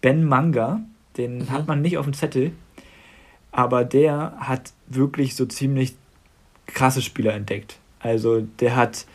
[0.00, 0.80] Ben Manga.
[1.16, 1.50] Den mhm.
[1.50, 2.52] hat man nicht auf dem Zettel.
[3.52, 5.94] aber der hat wirklich so ziemlich
[6.66, 7.78] krasse Spieler entdeckt.
[8.00, 9.06] Also der hat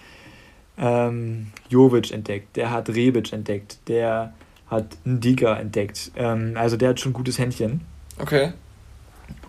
[0.78, 4.34] ähm, Jovic entdeckt, der hat Rebic entdeckt, der
[4.70, 6.12] hat Ndika entdeckt.
[6.16, 7.82] Ähm, also der hat schon ein gutes Händchen.
[8.20, 8.54] Okay.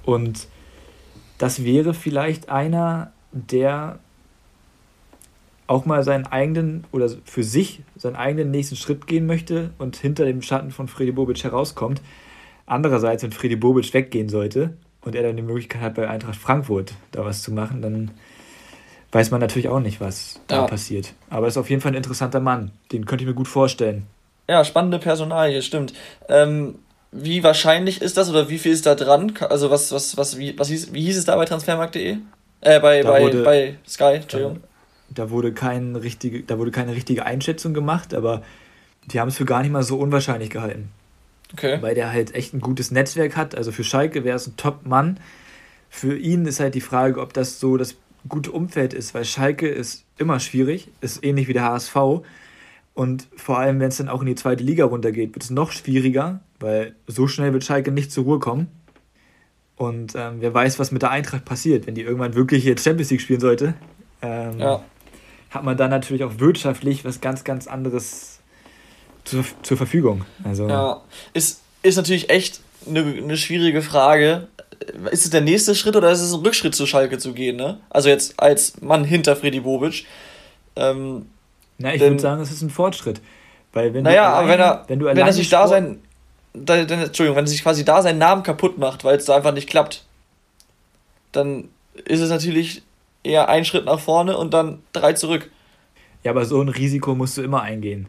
[0.05, 0.49] Und
[1.38, 3.99] das wäre vielleicht einer, der
[5.67, 10.25] auch mal seinen eigenen oder für sich seinen eigenen nächsten Schritt gehen möchte und hinter
[10.25, 12.01] dem Schatten von Freddy Bobic herauskommt.
[12.64, 16.95] Andererseits, wenn Freddy Bobic weggehen sollte und er dann die Möglichkeit hat, bei Eintracht Frankfurt
[17.12, 18.12] da was zu machen, dann
[19.12, 21.14] weiß man natürlich auch nicht, was da passiert.
[21.31, 22.73] Aber er ist auf jeden Fall ein interessanter Mann.
[22.92, 24.07] Den könnte ich mir gut vorstellen.
[24.49, 25.94] Ja, spannende Personalie, stimmt.
[26.29, 26.77] Ähm,
[27.11, 29.33] wie wahrscheinlich ist das oder wie viel ist da dran?
[29.49, 32.18] Also was, was, was, wie, was hieß, wie hieß es da bei transfermarkt.de?
[32.61, 34.61] Äh, bei, bei, wurde, bei Sky, Entschuldigung.
[35.11, 38.42] Da, da, wurde kein richtige, da wurde keine richtige Einschätzung gemacht, aber
[39.07, 40.90] die haben es für gar nicht mal so unwahrscheinlich gehalten.
[41.53, 41.79] Okay.
[41.81, 43.55] Weil der halt echt ein gutes Netzwerk hat.
[43.55, 45.18] Also für Schalke wäre es ein Top-Mann.
[45.88, 47.97] Für ihn ist halt die Frage, ob das so das
[48.29, 51.97] gute Umfeld ist, weil Schalke ist immer schwierig, ist ähnlich wie der HSV.
[52.95, 55.71] Und vor allem, wenn es dann auch in die zweite Liga runtergeht, wird es noch
[55.71, 58.69] schwieriger, weil so schnell wird Schalke nicht zur Ruhe kommen.
[59.77, 63.11] Und ähm, wer weiß, was mit der Eintracht passiert, wenn die irgendwann wirklich jetzt Champions
[63.11, 63.75] League spielen sollte.
[64.21, 64.83] Ähm, ja.
[65.51, 68.41] Hat man dann natürlich auch wirtschaftlich was ganz, ganz anderes
[69.25, 70.25] zur, zur Verfügung.
[70.43, 71.01] Also, ja,
[71.33, 74.49] ist, ist natürlich echt eine, eine schwierige Frage.
[75.11, 77.57] Ist es der nächste Schritt oder ist es ein Rückschritt zu Schalke zu gehen?
[77.57, 77.81] Ne?
[77.91, 80.07] Also jetzt als Mann hinter Freddy Bobic.
[80.77, 81.27] Ähm,
[81.79, 83.21] Na, ich würde sagen, es ist ein Fortschritt.
[83.73, 86.01] Weil wenn naja, allein, wenn er, wenn, du wenn er sich da sein,
[86.55, 89.37] da, dann, Entschuldigung, wenn er sich quasi da seinen Namen kaputt macht, weil es da
[89.37, 90.05] einfach nicht klappt,
[91.33, 91.69] dann
[92.05, 92.83] ist es natürlich
[93.23, 95.51] eher ein Schritt nach vorne und dann drei zurück.
[96.25, 98.07] Ja, aber so ein Risiko musst du immer eingehen.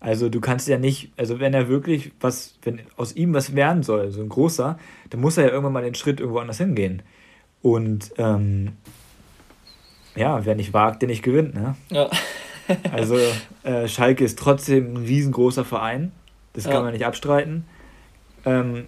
[0.00, 3.82] Also du kannst ja nicht, also wenn er wirklich was, wenn aus ihm was werden
[3.82, 4.78] soll, so ein großer,
[5.10, 7.02] dann muss er ja irgendwann mal den Schritt irgendwo anders hingehen.
[7.60, 8.72] Und ähm,
[10.16, 11.76] ja, wer nicht wagt, der nicht gewinnt, ne?
[11.90, 12.08] Ja.
[12.92, 13.18] also
[13.62, 16.12] äh, Schalke ist trotzdem ein riesengroßer Verein,
[16.54, 16.82] das kann ja.
[16.82, 17.66] man nicht abstreiten.
[18.46, 18.86] Ähm,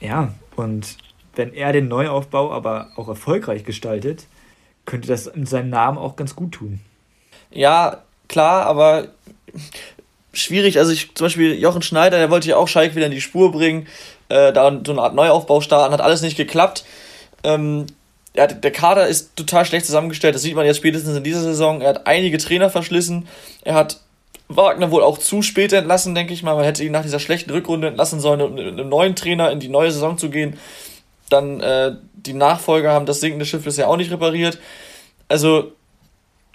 [0.00, 0.98] ja, und
[1.34, 4.26] wenn er den Neuaufbau aber auch erfolgreich gestaltet,
[4.84, 6.80] könnte das in seinem Namen auch ganz gut tun.
[7.50, 9.08] Ja, klar, aber
[10.36, 10.78] schwierig.
[10.78, 13.52] Also ich, zum Beispiel Jochen Schneider, der wollte ja auch Schalke wieder in die Spur
[13.52, 13.86] bringen,
[14.28, 16.84] äh, da so eine Art Neuaufbau starten, hat alles nicht geklappt.
[17.44, 17.86] Ähm,
[18.34, 21.80] ja, der Kader ist total schlecht zusammengestellt, das sieht man jetzt spätestens in dieser Saison.
[21.80, 23.28] Er hat einige Trainer verschlissen,
[23.62, 24.00] er hat
[24.48, 26.54] Wagner wohl auch zu spät entlassen, denke ich mal.
[26.54, 29.58] Man hätte ihn nach dieser schlechten Rückrunde entlassen sollen, um mit einem neuen Trainer in
[29.58, 30.56] die neue Saison zu gehen.
[31.30, 34.58] Dann äh, die Nachfolger haben das sinkende Schiff bisher auch nicht repariert.
[35.28, 35.72] Also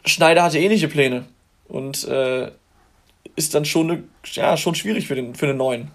[0.05, 1.25] Schneider hatte ähnliche Pläne.
[1.67, 2.51] Und äh,
[3.35, 5.91] ist dann schon, eine, ja, schon schwierig für den, für den neuen.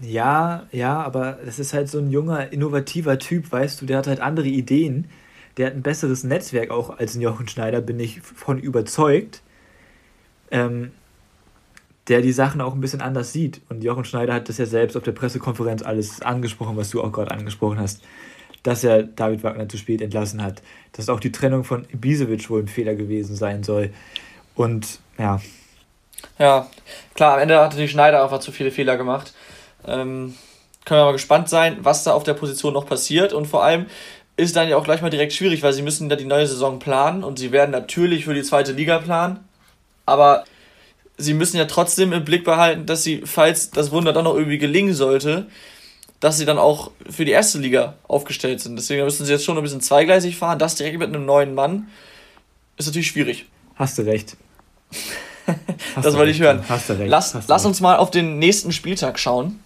[0.00, 4.06] Ja, ja, aber das ist halt so ein junger, innovativer Typ, weißt du, der hat
[4.06, 5.08] halt andere Ideen.
[5.56, 9.42] Der hat ein besseres Netzwerk auch als ein Jochen Schneider, bin ich von überzeugt.
[10.50, 10.92] Ähm,
[12.08, 13.60] der die Sachen auch ein bisschen anders sieht.
[13.68, 17.12] Und Jochen Schneider hat das ja selbst auf der Pressekonferenz alles angesprochen, was du auch
[17.12, 18.02] gerade angesprochen hast,
[18.62, 22.62] dass er David Wagner zu spät entlassen hat, dass auch die Trennung von Ibisevic wohl
[22.62, 23.90] ein Fehler gewesen sein soll.
[24.54, 25.40] Und ja,
[26.38, 26.68] ja,
[27.14, 29.32] klar, am Ende hat natürlich Schneider einfach zu viele Fehler gemacht.
[29.86, 30.34] Ähm,
[30.84, 33.32] können wir mal gespannt sein, was da auf der Position noch passiert.
[33.32, 33.86] Und vor allem
[34.36, 36.78] ist dann ja auch gleich mal direkt schwierig, weil sie müssen da die neue Saison
[36.78, 39.40] planen und sie werden natürlich für die zweite Liga planen.
[40.06, 40.44] Aber
[41.18, 44.58] sie müssen ja trotzdem im Blick behalten, dass sie, falls das Wunder doch noch irgendwie
[44.58, 45.46] gelingen sollte,
[46.20, 48.76] dass sie dann auch für die erste Liga aufgestellt sind.
[48.76, 50.58] Deswegen müssen sie jetzt schon ein bisschen zweigleisig fahren.
[50.58, 51.88] Das direkt mit einem neuen Mann
[52.76, 53.46] ist natürlich schwierig.
[53.74, 54.36] Hast du recht.
[56.02, 56.62] das wollte ich hören.
[56.68, 57.10] Hast du recht.
[57.10, 59.60] Lass, Hast lass uns mal auf den nächsten Spieltag schauen.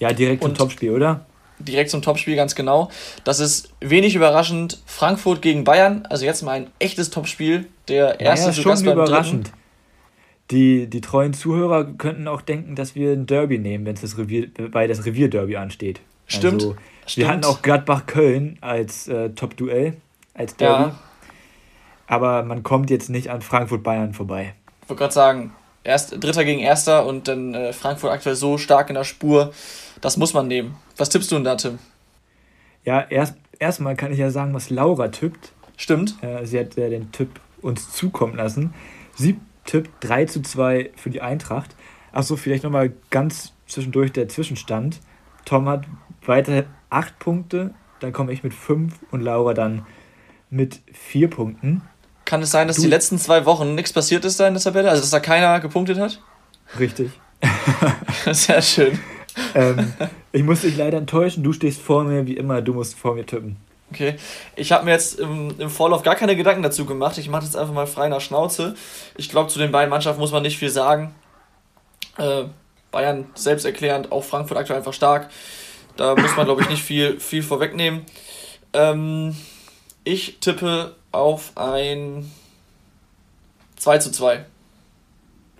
[0.00, 1.24] Ja, direkt zum Topspiel, oder?
[1.58, 2.90] Direkt zum Topspiel, ganz genau.
[3.22, 4.82] Das ist wenig überraschend.
[4.86, 6.04] Frankfurt gegen Bayern.
[6.10, 7.66] Also jetzt mal ein echtes Topspiel.
[7.88, 9.52] Der erste naja, schon überraschend.
[10.50, 14.18] Die, die treuen Zuhörer könnten auch denken, dass wir ein Derby nehmen, wenn es das
[14.18, 16.00] Revier, weil das Revierderby ansteht.
[16.26, 16.54] Stimmt.
[16.54, 17.26] Also, Stimmt.
[17.26, 19.96] Wir hatten auch Gladbach-Köln als äh, Top-Duell,
[20.34, 20.84] als Derby.
[20.84, 20.98] Ja.
[22.06, 24.54] Aber man kommt jetzt nicht an Frankfurt-Bayern vorbei
[24.88, 28.94] wollte gerade sagen, erst, Dritter gegen Erster und dann äh, Frankfurt aktuell so stark in
[28.94, 29.52] der Spur.
[30.00, 30.76] Das muss man nehmen.
[30.96, 31.78] Was tippst du denn da, Tim?
[32.84, 35.52] Ja, erst erstmal kann ich ja sagen, was Laura tippt.
[35.76, 36.22] Stimmt.
[36.22, 38.74] Äh, sie hat ja den Tipp uns zukommen lassen.
[39.14, 41.74] Sie tippt 3 zu 2 für die Eintracht.
[42.12, 45.00] Achso, vielleicht nochmal ganz zwischendurch der Zwischenstand.
[45.44, 45.86] Tom hat
[46.24, 49.86] weiter 8 Punkte, dann komme ich mit 5 und Laura dann
[50.50, 51.82] mit 4 Punkten.
[52.24, 54.62] Kann es sein, dass du die letzten zwei Wochen nichts passiert ist da in der
[54.62, 54.88] Tabelle?
[54.88, 56.20] Also, dass da keiner gepunktet hat?
[56.78, 57.10] Richtig.
[58.32, 58.98] Sehr schön.
[59.54, 59.92] ähm,
[60.32, 63.26] Ich muss dich leider enttäuschen, du stehst vor mir wie immer, du musst vor mir
[63.26, 63.56] tippen.
[63.92, 64.16] Okay,
[64.56, 67.18] ich habe mir jetzt im, im Vorlauf gar keine Gedanken dazu gemacht.
[67.18, 68.74] Ich mache jetzt einfach mal frei nach Schnauze.
[69.16, 71.14] Ich glaube, zu den beiden Mannschaften muss man nicht viel sagen.
[72.18, 72.44] Äh,
[72.90, 75.28] Bayern selbsterklärend, auch Frankfurt aktuell einfach stark.
[75.96, 78.04] Da muss man, glaube ich, nicht viel, viel vorwegnehmen.
[78.72, 79.36] Ähm,
[80.02, 82.30] ich tippe auf ein
[83.76, 84.44] 2 zu 2.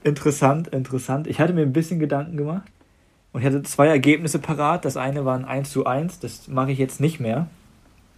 [0.02, 1.26] Interessant, interessant.
[1.26, 2.70] Ich hatte mir ein bisschen Gedanken gemacht
[3.32, 4.84] und ich hatte zwei Ergebnisse parat.
[4.84, 7.48] Das eine war ein 1 zu 1, das mache ich jetzt nicht mehr.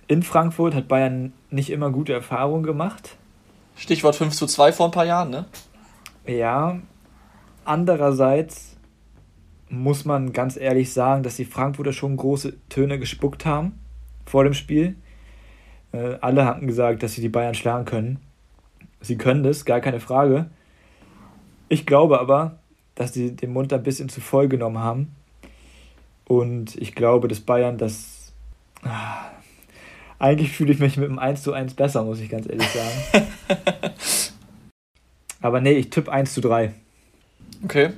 [0.08, 3.16] In Frankfurt hat Bayern nicht immer gute Erfahrungen gemacht.
[3.76, 5.44] Stichwort 5 zu 2 vor ein paar Jahren, ne?
[6.26, 6.78] Ja.
[7.64, 8.76] Andererseits
[9.68, 13.78] muss man ganz ehrlich sagen, dass die Frankfurter schon große Töne gespuckt haben
[14.24, 14.96] vor dem Spiel.
[15.96, 18.18] Äh, alle hatten gesagt, dass sie die Bayern schlagen können.
[19.00, 20.46] Sie können das, gar keine Frage.
[21.68, 22.58] Ich glaube aber,
[22.94, 25.14] dass sie den Mund ein bisschen zu voll genommen haben.
[26.26, 28.32] Und ich glaube, dass Bayern das.
[28.82, 29.30] Ah,
[30.18, 33.26] eigentlich fühle ich mich mit dem 1 zu 1 besser, muss ich ganz ehrlich sagen.
[35.40, 36.72] aber nee, ich tippe 1 zu 3.
[37.64, 37.90] Okay.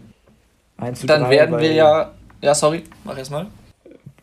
[0.77, 2.13] 1 zu Dann 3, werden wir ja.
[2.41, 3.47] Ja, sorry, mach erst mal.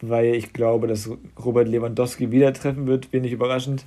[0.02, 1.10] Weil ich glaube, dass
[1.44, 3.86] Robert Lewandowski wieder treffen wird, wenig überraschend.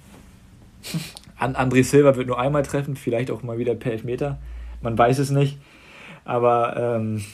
[1.39, 4.39] André Silva wird nur einmal treffen, vielleicht auch mal wieder per Elfmeter.
[4.81, 5.59] Man weiß es nicht.
[6.25, 7.25] Aber ähm,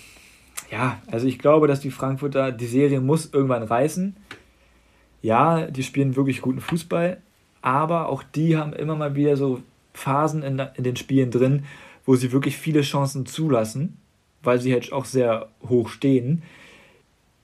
[0.71, 4.17] ja, also ich glaube, dass die Frankfurter, die Serie muss irgendwann reißen.
[5.23, 7.19] Ja, die spielen wirklich guten Fußball,
[7.63, 9.63] aber auch die haben immer mal wieder so
[9.95, 11.65] Phasen in, in den Spielen drin,
[12.05, 13.97] wo sie wirklich viele Chancen zulassen,
[14.43, 16.43] weil sie halt auch sehr hoch stehen.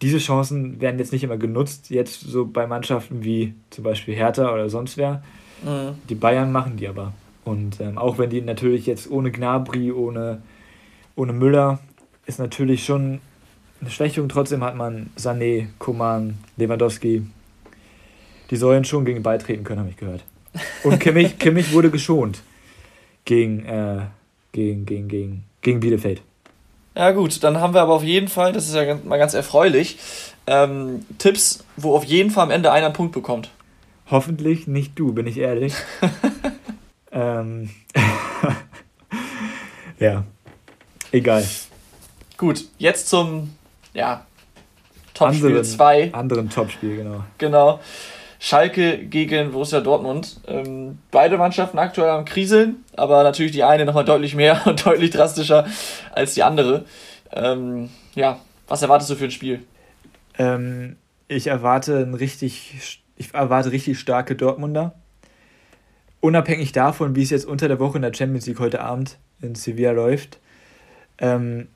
[0.02, 4.52] Diese Chancen werden jetzt nicht immer genutzt, jetzt so bei Mannschaften wie zum Beispiel Hertha
[4.52, 5.22] oder sonst wer.
[5.62, 5.96] Mhm.
[6.08, 7.12] Die Bayern machen die aber.
[7.44, 10.42] Und ähm, auch wenn die natürlich jetzt ohne Gnabry, ohne,
[11.16, 11.80] ohne Müller,
[12.26, 13.20] ist natürlich schon
[13.80, 14.28] eine Schwächung.
[14.28, 17.22] Trotzdem hat man Sané, Koman, Lewandowski.
[18.50, 20.24] Die sollen schon gegen beitreten können, habe ich gehört.
[20.82, 22.42] Und Kimmich, Kimmich wurde geschont
[23.24, 24.06] gegen, äh,
[24.52, 26.22] gegen, gegen, gegen, gegen Bielefeld.
[27.00, 29.96] Ja gut, dann haben wir aber auf jeden Fall, das ist ja mal ganz erfreulich,
[30.46, 33.48] ähm, Tipps, wo auf jeden Fall am Ende einer einen Punkt bekommt.
[34.10, 35.72] Hoffentlich nicht du, bin ich ehrlich.
[37.10, 37.70] ähm,
[39.98, 40.24] ja,
[41.10, 41.42] egal.
[42.36, 43.56] Gut, jetzt zum
[43.94, 44.26] ja,
[45.14, 46.12] Topspiel 2.
[46.12, 47.24] Anderen Topspiel, genau.
[47.38, 47.80] Genau.
[48.42, 50.40] Schalke gegen Borussia Dortmund.
[50.48, 55.10] Ähm, beide Mannschaften aktuell am Kriseln, aber natürlich die eine nochmal deutlich mehr und deutlich
[55.10, 55.66] drastischer
[56.12, 56.86] als die andere.
[57.32, 59.60] Ähm, ja, was erwartest du für ein Spiel?
[60.38, 60.96] Ähm,
[61.28, 64.94] ich erwarte ein richtig ich erwarte richtig starke Dortmunder.
[66.20, 69.54] Unabhängig davon, wie es jetzt unter der Woche in der Champions League heute Abend in
[69.54, 70.38] Sevilla läuft,
[71.18, 71.68] ähm,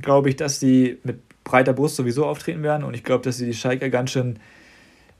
[0.00, 3.44] glaube ich, dass sie mit breiter Brust sowieso auftreten werden und ich glaube, dass sie
[3.44, 4.38] die Schalker ganz schön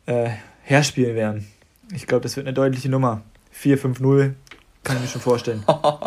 [0.07, 0.31] äh,
[0.65, 1.49] herspielen werden.
[1.95, 3.23] Ich glaube, das wird eine deutliche Nummer.
[3.57, 4.33] 4-5-0,
[4.83, 5.65] kann ich mir schon vorstellen.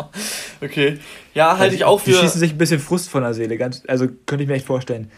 [0.60, 0.98] okay.
[1.34, 2.10] Ja, halte also, ich auch für.
[2.10, 4.66] Die schießen sich ein bisschen Frust von der Seele, ganz, also könnte ich mir echt
[4.66, 5.10] vorstellen.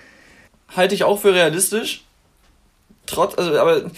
[0.75, 2.05] Halte ich auch für realistisch
[3.11, 3.91] trotz, also, aber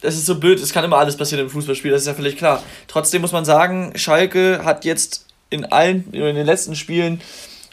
[0.00, 2.36] das ist so blöd, es kann immer alles passieren im Fußballspiel, das ist ja völlig
[2.36, 2.62] klar.
[2.86, 7.20] Trotzdem muss man sagen, Schalke hat jetzt in allen, in den letzten Spielen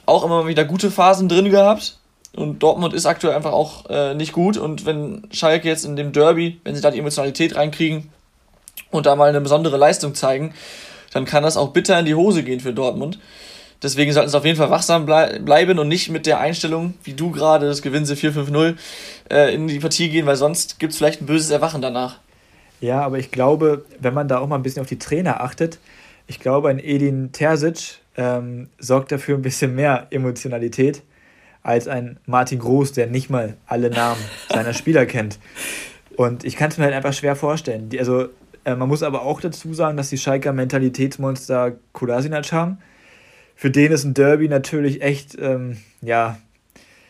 [0.06, 1.98] auch immer wieder gute Phasen drin gehabt.
[2.36, 4.58] Und Dortmund ist aktuell einfach auch äh, nicht gut.
[4.58, 8.10] Und wenn Schalke jetzt in dem Derby, wenn sie da die Emotionalität reinkriegen
[8.90, 10.54] und da mal eine besondere Leistung zeigen,
[11.14, 13.20] dann kann das auch bitter in die Hose gehen für Dortmund.
[13.84, 17.14] Deswegen sollten sie auf jeden Fall wachsam blei bleiben und nicht mit der Einstellung, wie
[17.14, 18.76] du gerade, das gewinnen sie 4-5-0,
[19.30, 22.20] äh, in die Partie gehen, weil sonst gibt es vielleicht ein böses Erwachen danach.
[22.80, 25.80] Ja, aber ich glaube, wenn man da auch mal ein bisschen auf die Trainer achtet,
[26.28, 31.04] ich glaube, ein Edin Terzic ähm, sorgt dafür ein bisschen mehr Emotionalität
[31.64, 35.40] als ein Martin Groß, der nicht mal alle Namen seiner Spieler kennt.
[36.16, 37.90] Und ich kann es mir halt einfach schwer vorstellen.
[37.90, 38.28] Die, also,
[38.66, 42.78] äh, man muss aber auch dazu sagen, dass die Schalker Mentalitätsmonster Kolasinac haben
[43.56, 46.38] für den ist ein Derby natürlich echt, ähm, ja,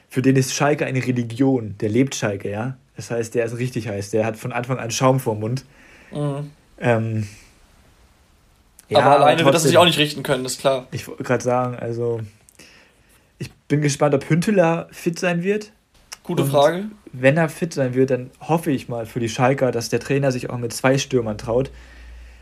[0.09, 1.75] für den ist Schalke eine Religion.
[1.79, 2.77] Der lebt Schalke, ja.
[2.95, 4.11] Das heißt, der ist richtig heiß.
[4.11, 5.65] Der hat von Anfang an Schaum vorm Mund.
[6.11, 6.51] Mhm.
[6.79, 7.27] Ähm,
[8.89, 10.85] ja, aber alleine aber wird das sich auch nicht richten können, ist klar.
[10.91, 12.21] Ich wollte gerade sagen, also
[13.73, 15.71] bin gespannt, ob Hünteler fit sein wird.
[16.21, 16.86] Gute Und Frage.
[17.12, 20.31] Wenn er fit sein wird, dann hoffe ich mal für die Schalker, dass der Trainer
[20.31, 21.71] sich auch mit zwei Stürmern traut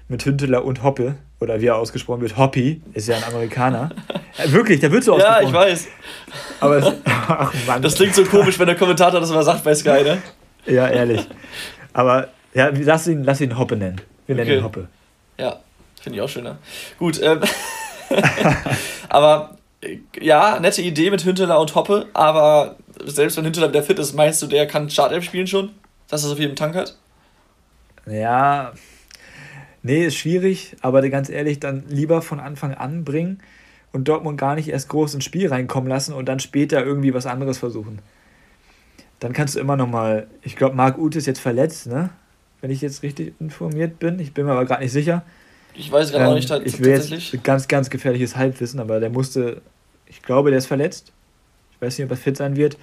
[0.10, 3.91] mit Hünteler und Hoppe, oder wie er ausgesprochen wird, Hoppy, ist ja ein Amerikaner.
[4.38, 5.44] Äh, wirklich, der wird so ausgesprochen.
[5.44, 5.88] Ja, ich weiß.
[6.62, 7.82] Aber es, ach Mann.
[7.82, 10.22] Das klingt so komisch, wenn der Kommentator das immer sagt bei Sky, ne?
[10.65, 11.28] Ja, ehrlich.
[11.91, 14.00] Aber ja, lass ihn, lass ihn Hoppe nennen.
[14.28, 14.58] Wir nennen okay.
[14.60, 14.88] ihn Hoppe.
[15.38, 15.60] Ja,
[16.02, 16.60] finde ich auch schöner.
[16.98, 17.41] Gut, ähm,
[19.10, 19.58] aber
[20.20, 24.41] ja, nette Idee mit Hünteler und Hoppe, aber selbst wenn Hinterland wieder fit ist, meinst
[24.41, 25.72] du, der kann Startelf spielen schon?
[26.08, 26.98] Dass er so viel im Tank hat?
[28.06, 28.74] Ja,
[29.84, 33.41] nee, ist schwierig, aber ganz ehrlich, dann lieber von Anfang an bringen
[33.91, 37.26] und Dortmund gar nicht erst groß ins Spiel reinkommen lassen und dann später irgendwie was
[37.26, 38.00] anderes versuchen.
[39.20, 42.10] Dann kannst du immer noch mal, ich glaube, Marc Uth ist jetzt verletzt, ne?
[42.60, 44.20] Wenn ich jetzt richtig informiert bin.
[44.20, 45.24] Ich bin mir aber gerade nicht sicher.
[45.74, 49.00] Ich weiß gerade ähm, auch nicht ähm, ich will jetzt ganz, ganz gefährliches Halbwissen, aber
[49.00, 49.62] der musste,
[50.08, 51.12] ich glaube, der ist verletzt.
[51.74, 52.78] Ich weiß nicht, ob er fit sein wird.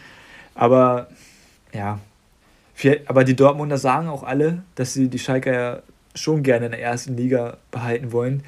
[0.54, 1.08] Aber
[1.72, 2.00] ja,
[3.06, 5.82] aber die Dortmunder sagen auch alle, dass sie die Schalker ja
[6.14, 8.42] schon gerne in der ersten Liga behalten wollen.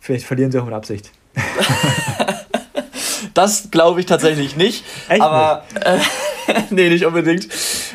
[0.00, 1.12] Vielleicht verlieren sie auch mit Absicht.
[3.34, 4.84] das glaube ich tatsächlich nicht.
[5.08, 5.86] Echt aber nicht?
[5.86, 5.98] Äh,
[6.70, 7.48] nee, nicht unbedingt.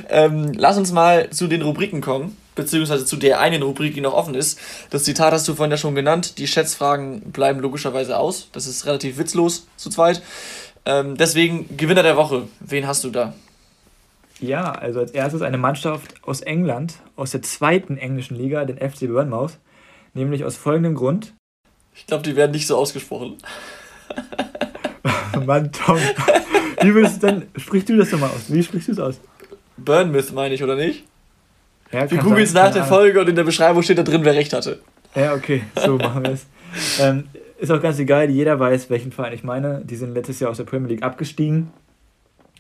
[0.10, 4.14] Ähm, lass uns mal zu den Rubriken kommen, beziehungsweise zu der einen Rubrik, die noch
[4.14, 4.60] offen ist.
[4.90, 6.38] Das Zitat hast du vorhin ja schon genannt.
[6.38, 8.50] Die Schätzfragen bleiben logischerweise aus.
[8.52, 10.22] Das ist relativ witzlos zu zweit.
[10.86, 12.48] Ähm, deswegen Gewinner der Woche.
[12.60, 13.34] Wen hast du da?
[14.40, 19.08] Ja, also als erstes eine Mannschaft aus England, aus der zweiten englischen Liga, den FC
[19.08, 19.58] Bournemouth.
[20.14, 21.34] Nämlich aus folgendem Grund.
[21.94, 23.38] Ich glaube, die werden nicht so ausgesprochen.
[25.46, 25.98] Mann, Tom.
[26.82, 28.50] Wie willst du denn, sprich du das doch mal aus?
[28.52, 29.20] Wie sprichst du es aus?
[29.78, 31.04] Burnmouth meine ich, oder nicht?
[31.92, 34.34] Ja, wir googeln es nach der Folge und in der Beschreibung steht da drin, wer
[34.34, 34.82] recht hatte.
[35.16, 36.46] Ja, okay, so machen wir es.
[37.00, 37.26] ähm,
[37.58, 39.82] ist auch ganz egal, jeder weiß, welchen Verein ich meine.
[39.86, 41.72] Die sind letztes Jahr aus der Premier League abgestiegen.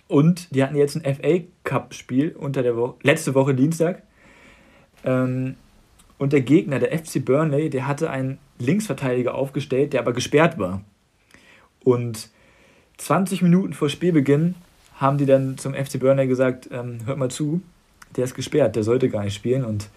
[0.07, 4.03] Und die hatten jetzt ein FA Cup-Spiel unter der Woche, letzte Woche Dienstag.
[5.03, 5.55] Ähm,
[6.17, 10.81] und der Gegner, der FC Burnley, der hatte einen Linksverteidiger aufgestellt, der aber gesperrt war.
[11.83, 12.29] Und
[12.97, 14.55] 20 Minuten vor Spielbeginn
[14.95, 17.61] haben die dann zum FC Burnley gesagt, ähm, hört mal zu,
[18.15, 19.63] der ist gesperrt, der sollte gar nicht spielen.
[19.65, 19.89] Und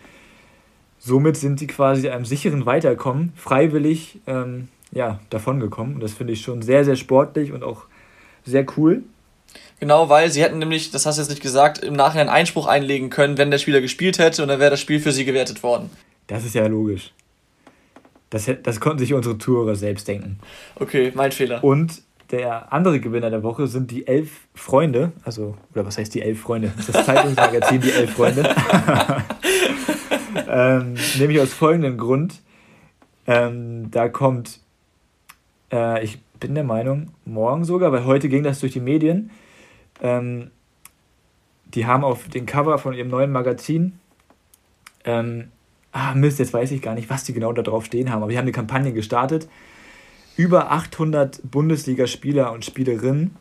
[0.99, 5.95] somit sind die quasi einem sicheren Weiterkommen freiwillig ähm, ja, davongekommen.
[5.95, 7.85] Und das finde ich schon sehr, sehr sportlich und auch
[8.45, 9.03] sehr cool.
[9.81, 13.11] Genau, weil sie hätten nämlich, das hast du jetzt nicht gesagt, im Nachhinein Einspruch einlegen
[13.11, 15.91] können, wenn der Spieler gespielt hätte und dann wäre das Spiel für sie gewertet worden.
[16.27, 17.13] Das ist ja logisch.
[18.31, 20.39] Das, das konnten sich unsere Tourer selbst denken.
[20.75, 21.65] Okay, mein Fehler.
[21.65, 26.23] Und der andere Gewinner der Woche sind die elf Freunde, also, oder was heißt die
[26.23, 26.73] elf Freunde?
[26.77, 28.55] Das Zeitungsmagazin Die Elf Freunde.
[30.49, 32.43] ähm, nämlich aus folgendem Grund.
[33.27, 34.61] Ähm, da kommt,
[35.73, 39.31] äh, ich bin der Meinung, morgen sogar, weil heute ging das durch die Medien.
[40.03, 40.51] Ähm,
[41.75, 43.99] die haben auf den Cover von ihrem neuen Magazin,
[45.05, 45.49] ähm,
[45.93, 48.31] ah Mist, jetzt weiß ich gar nicht, was die genau da drauf stehen haben, aber
[48.31, 49.49] die haben eine Kampagne gestartet
[50.39, 53.37] über 800 Bundesligaspieler und Spielerinnen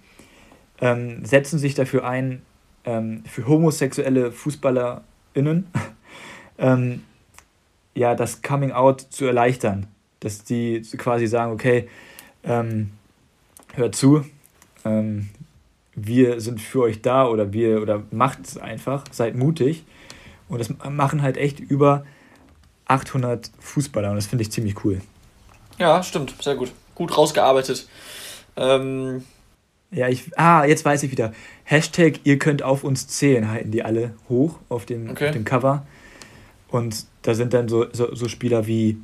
[0.81, 2.41] ähm, setzen sich dafür ein,
[2.85, 5.67] ähm, für homosexuelle FußballerInnen
[6.57, 7.03] ähm,
[7.93, 9.85] ja, das Coming Out zu erleichtern.
[10.21, 11.87] Dass die quasi sagen, okay,
[12.43, 12.89] ähm,
[13.75, 14.25] hört zu,
[14.83, 15.29] ähm,
[15.93, 19.85] wir sind für euch da oder wir oder macht es einfach, seid mutig.
[20.49, 22.07] Und das machen halt echt über
[22.87, 24.99] 800 Fußballer und das finde ich ziemlich cool.
[25.77, 27.87] Ja, stimmt, sehr gut gut rausgearbeitet.
[28.55, 29.23] Ähm,
[29.91, 30.37] ja, ich.
[30.37, 31.31] Ah, jetzt weiß ich wieder.
[31.63, 35.27] Hashtag, ihr könnt auf uns zählen, halten die alle hoch auf dem, okay.
[35.27, 35.85] auf dem Cover.
[36.69, 38.97] Und da sind dann so, so, so Spieler wie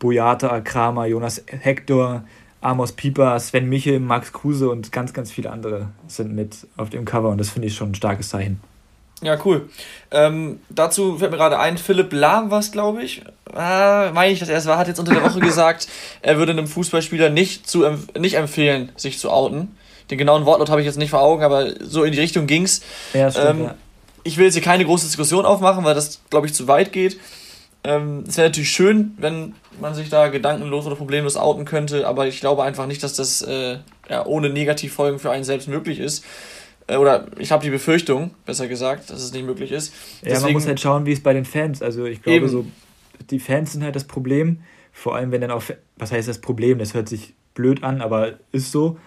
[0.00, 2.24] Boyata, Kramer, Jonas Hector,
[2.60, 7.04] Amos Pieper, Sven Michel, Max Kruse und ganz, ganz viele andere sind mit auf dem
[7.04, 8.60] Cover und das finde ich schon ein starkes Zeichen.
[9.22, 9.68] Ja, cool.
[10.10, 13.22] Ähm, dazu fällt mir gerade ein, Philipp Lahm war es, glaube ich.
[13.54, 15.88] Ah, meine ich, dass er es war, hat jetzt unter der Woche gesagt,
[16.20, 17.84] er würde einem Fußballspieler nicht, zu,
[18.18, 19.76] nicht empfehlen, sich zu outen.
[20.10, 22.82] Den genauen Wortlaut habe ich jetzt nicht vor Augen, aber so in die Richtung ging's.
[23.14, 23.74] Ja, stimmt, ähm, ja.
[24.24, 27.18] Ich will jetzt hier keine große Diskussion aufmachen, weil das, glaube ich, zu weit geht.
[27.84, 32.26] Ähm, es wäre natürlich schön, wenn man sich da gedankenlos oder problemlos outen könnte, aber
[32.26, 36.24] ich glaube einfach nicht, dass das äh, ja, ohne Negativfolgen für einen selbst möglich ist.
[36.86, 39.92] Äh, oder ich habe die Befürchtung, besser gesagt, dass es nicht möglich ist.
[40.24, 42.48] Ja, man muss halt schauen, wie es bei den Fans, also ich glaube eben.
[42.48, 42.66] so,
[43.30, 45.62] die Fans sind halt das Problem, vor allem wenn dann auch,
[45.96, 48.98] was heißt das Problem, das hört sich blöd an, aber ist so.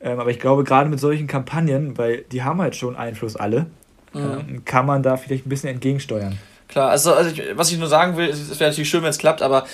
[0.00, 3.66] Ähm, aber ich glaube, gerade mit solchen Kampagnen, weil die haben halt schon Einfluss alle,
[4.12, 4.20] mhm.
[4.20, 6.38] ähm, kann man da vielleicht ein bisschen entgegensteuern.
[6.68, 9.18] Klar, also, also ich, was ich nur sagen will, es wäre natürlich schön, wenn es
[9.18, 9.66] klappt, aber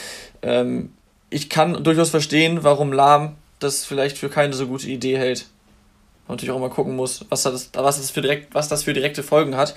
[0.42, 0.90] ähm,
[1.30, 5.46] ich kann durchaus verstehen, warum Lahm das vielleicht für keine so gute Idee hält
[6.28, 9.22] natürlich auch mal gucken muss, was das, was das, für, direkt, was das für direkte
[9.22, 9.74] Folgen hat.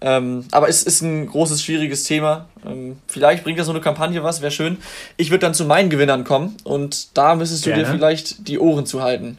[0.00, 2.48] Ähm, aber es ist ein großes, schwieriges Thema.
[2.66, 4.78] Ähm, vielleicht bringt das so eine Kampagne was, wäre schön.
[5.16, 7.84] Ich würde dann zu meinen Gewinnern kommen und da müsstest du Gerne.
[7.84, 9.38] dir vielleicht die Ohren zu halten.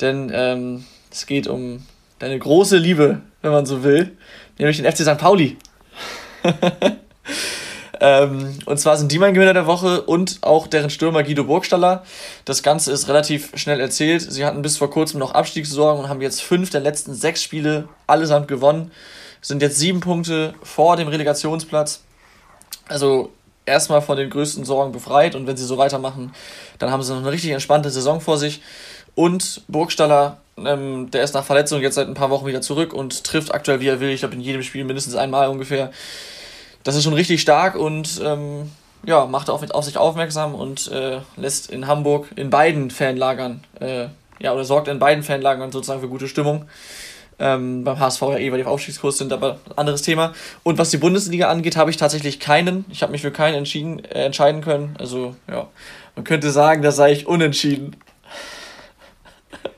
[0.00, 1.84] Denn ähm, es geht um
[2.18, 4.16] deine große Liebe, wenn man so will,
[4.58, 5.18] nämlich den FC St.
[5.18, 5.56] Pauli.
[8.00, 12.04] Ähm, und zwar sind die mein Gewinner der Woche und auch deren Stürmer Guido Burgstaller.
[12.44, 14.22] Das Ganze ist relativ schnell erzählt.
[14.22, 17.88] Sie hatten bis vor kurzem noch Abstiegssorgen und haben jetzt fünf der letzten sechs Spiele
[18.06, 18.92] allesamt gewonnen.
[19.40, 22.02] Sind jetzt sieben Punkte vor dem Relegationsplatz.
[22.88, 23.32] Also
[23.66, 26.32] erstmal von den größten Sorgen befreit und wenn sie so weitermachen,
[26.78, 28.62] dann haben sie noch eine richtig entspannte Saison vor sich.
[29.14, 33.24] Und Burgstaller, ähm, der ist nach Verletzung jetzt seit ein paar Wochen wieder zurück und
[33.24, 34.10] trifft aktuell, wie er will.
[34.10, 35.90] Ich glaube, in jedem Spiel mindestens einmal ungefähr.
[36.84, 38.70] Das ist schon richtig stark und ähm,
[39.04, 44.06] ja, macht auf, auf sich aufmerksam und äh, lässt in Hamburg in beiden Fanlagern, äh,
[44.40, 46.66] ja, oder sorgt in beiden Fanlagern sozusagen für gute Stimmung.
[47.40, 50.32] Ähm, beim HSV ja eh, weil die auf Aufstiegskurs sind, aber anderes Thema.
[50.64, 52.84] Und was die Bundesliga angeht, habe ich tatsächlich keinen.
[52.90, 54.96] Ich habe mich für keinen entschieden, äh, entscheiden können.
[54.98, 55.68] Also, ja,
[56.16, 57.94] man könnte sagen, da sei ich unentschieden.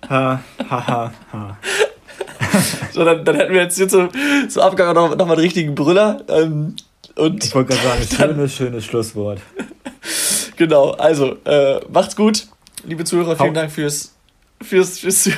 [0.09, 0.41] Ha,
[0.71, 1.59] ha, ha, ha.
[2.93, 4.09] so, dann, dann hätten wir jetzt hier zum,
[4.49, 6.23] zum Abgang noch, noch einen richtigen Brüller.
[6.29, 6.77] Ähm,
[7.21, 9.41] und ich wollte gerade sagen, schönes, schönes Schlusswort.
[10.57, 12.47] genau, also, äh, macht's gut,
[12.85, 13.37] liebe Zuhörer.
[13.37, 14.15] Vielen Dank fürs,
[14.63, 15.25] fürs, fürs,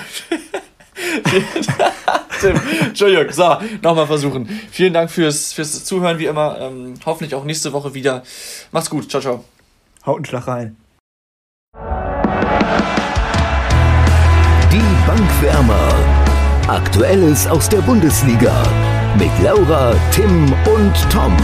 [2.41, 4.49] Tim, Entschuldigung, so, nochmal versuchen.
[4.71, 6.59] Vielen Dank fürs, fürs Zuhören, wie immer.
[6.61, 8.23] Ähm, hoffentlich auch nächste Woche wieder.
[8.73, 9.45] Macht's gut, ciao, ciao.
[10.05, 10.77] Haut einen Schlag rein.
[14.73, 15.95] Die Bankwärmer.
[16.69, 18.63] Aktuelles aus der Bundesliga.
[19.19, 21.37] Mit Laura, Tim und Tom.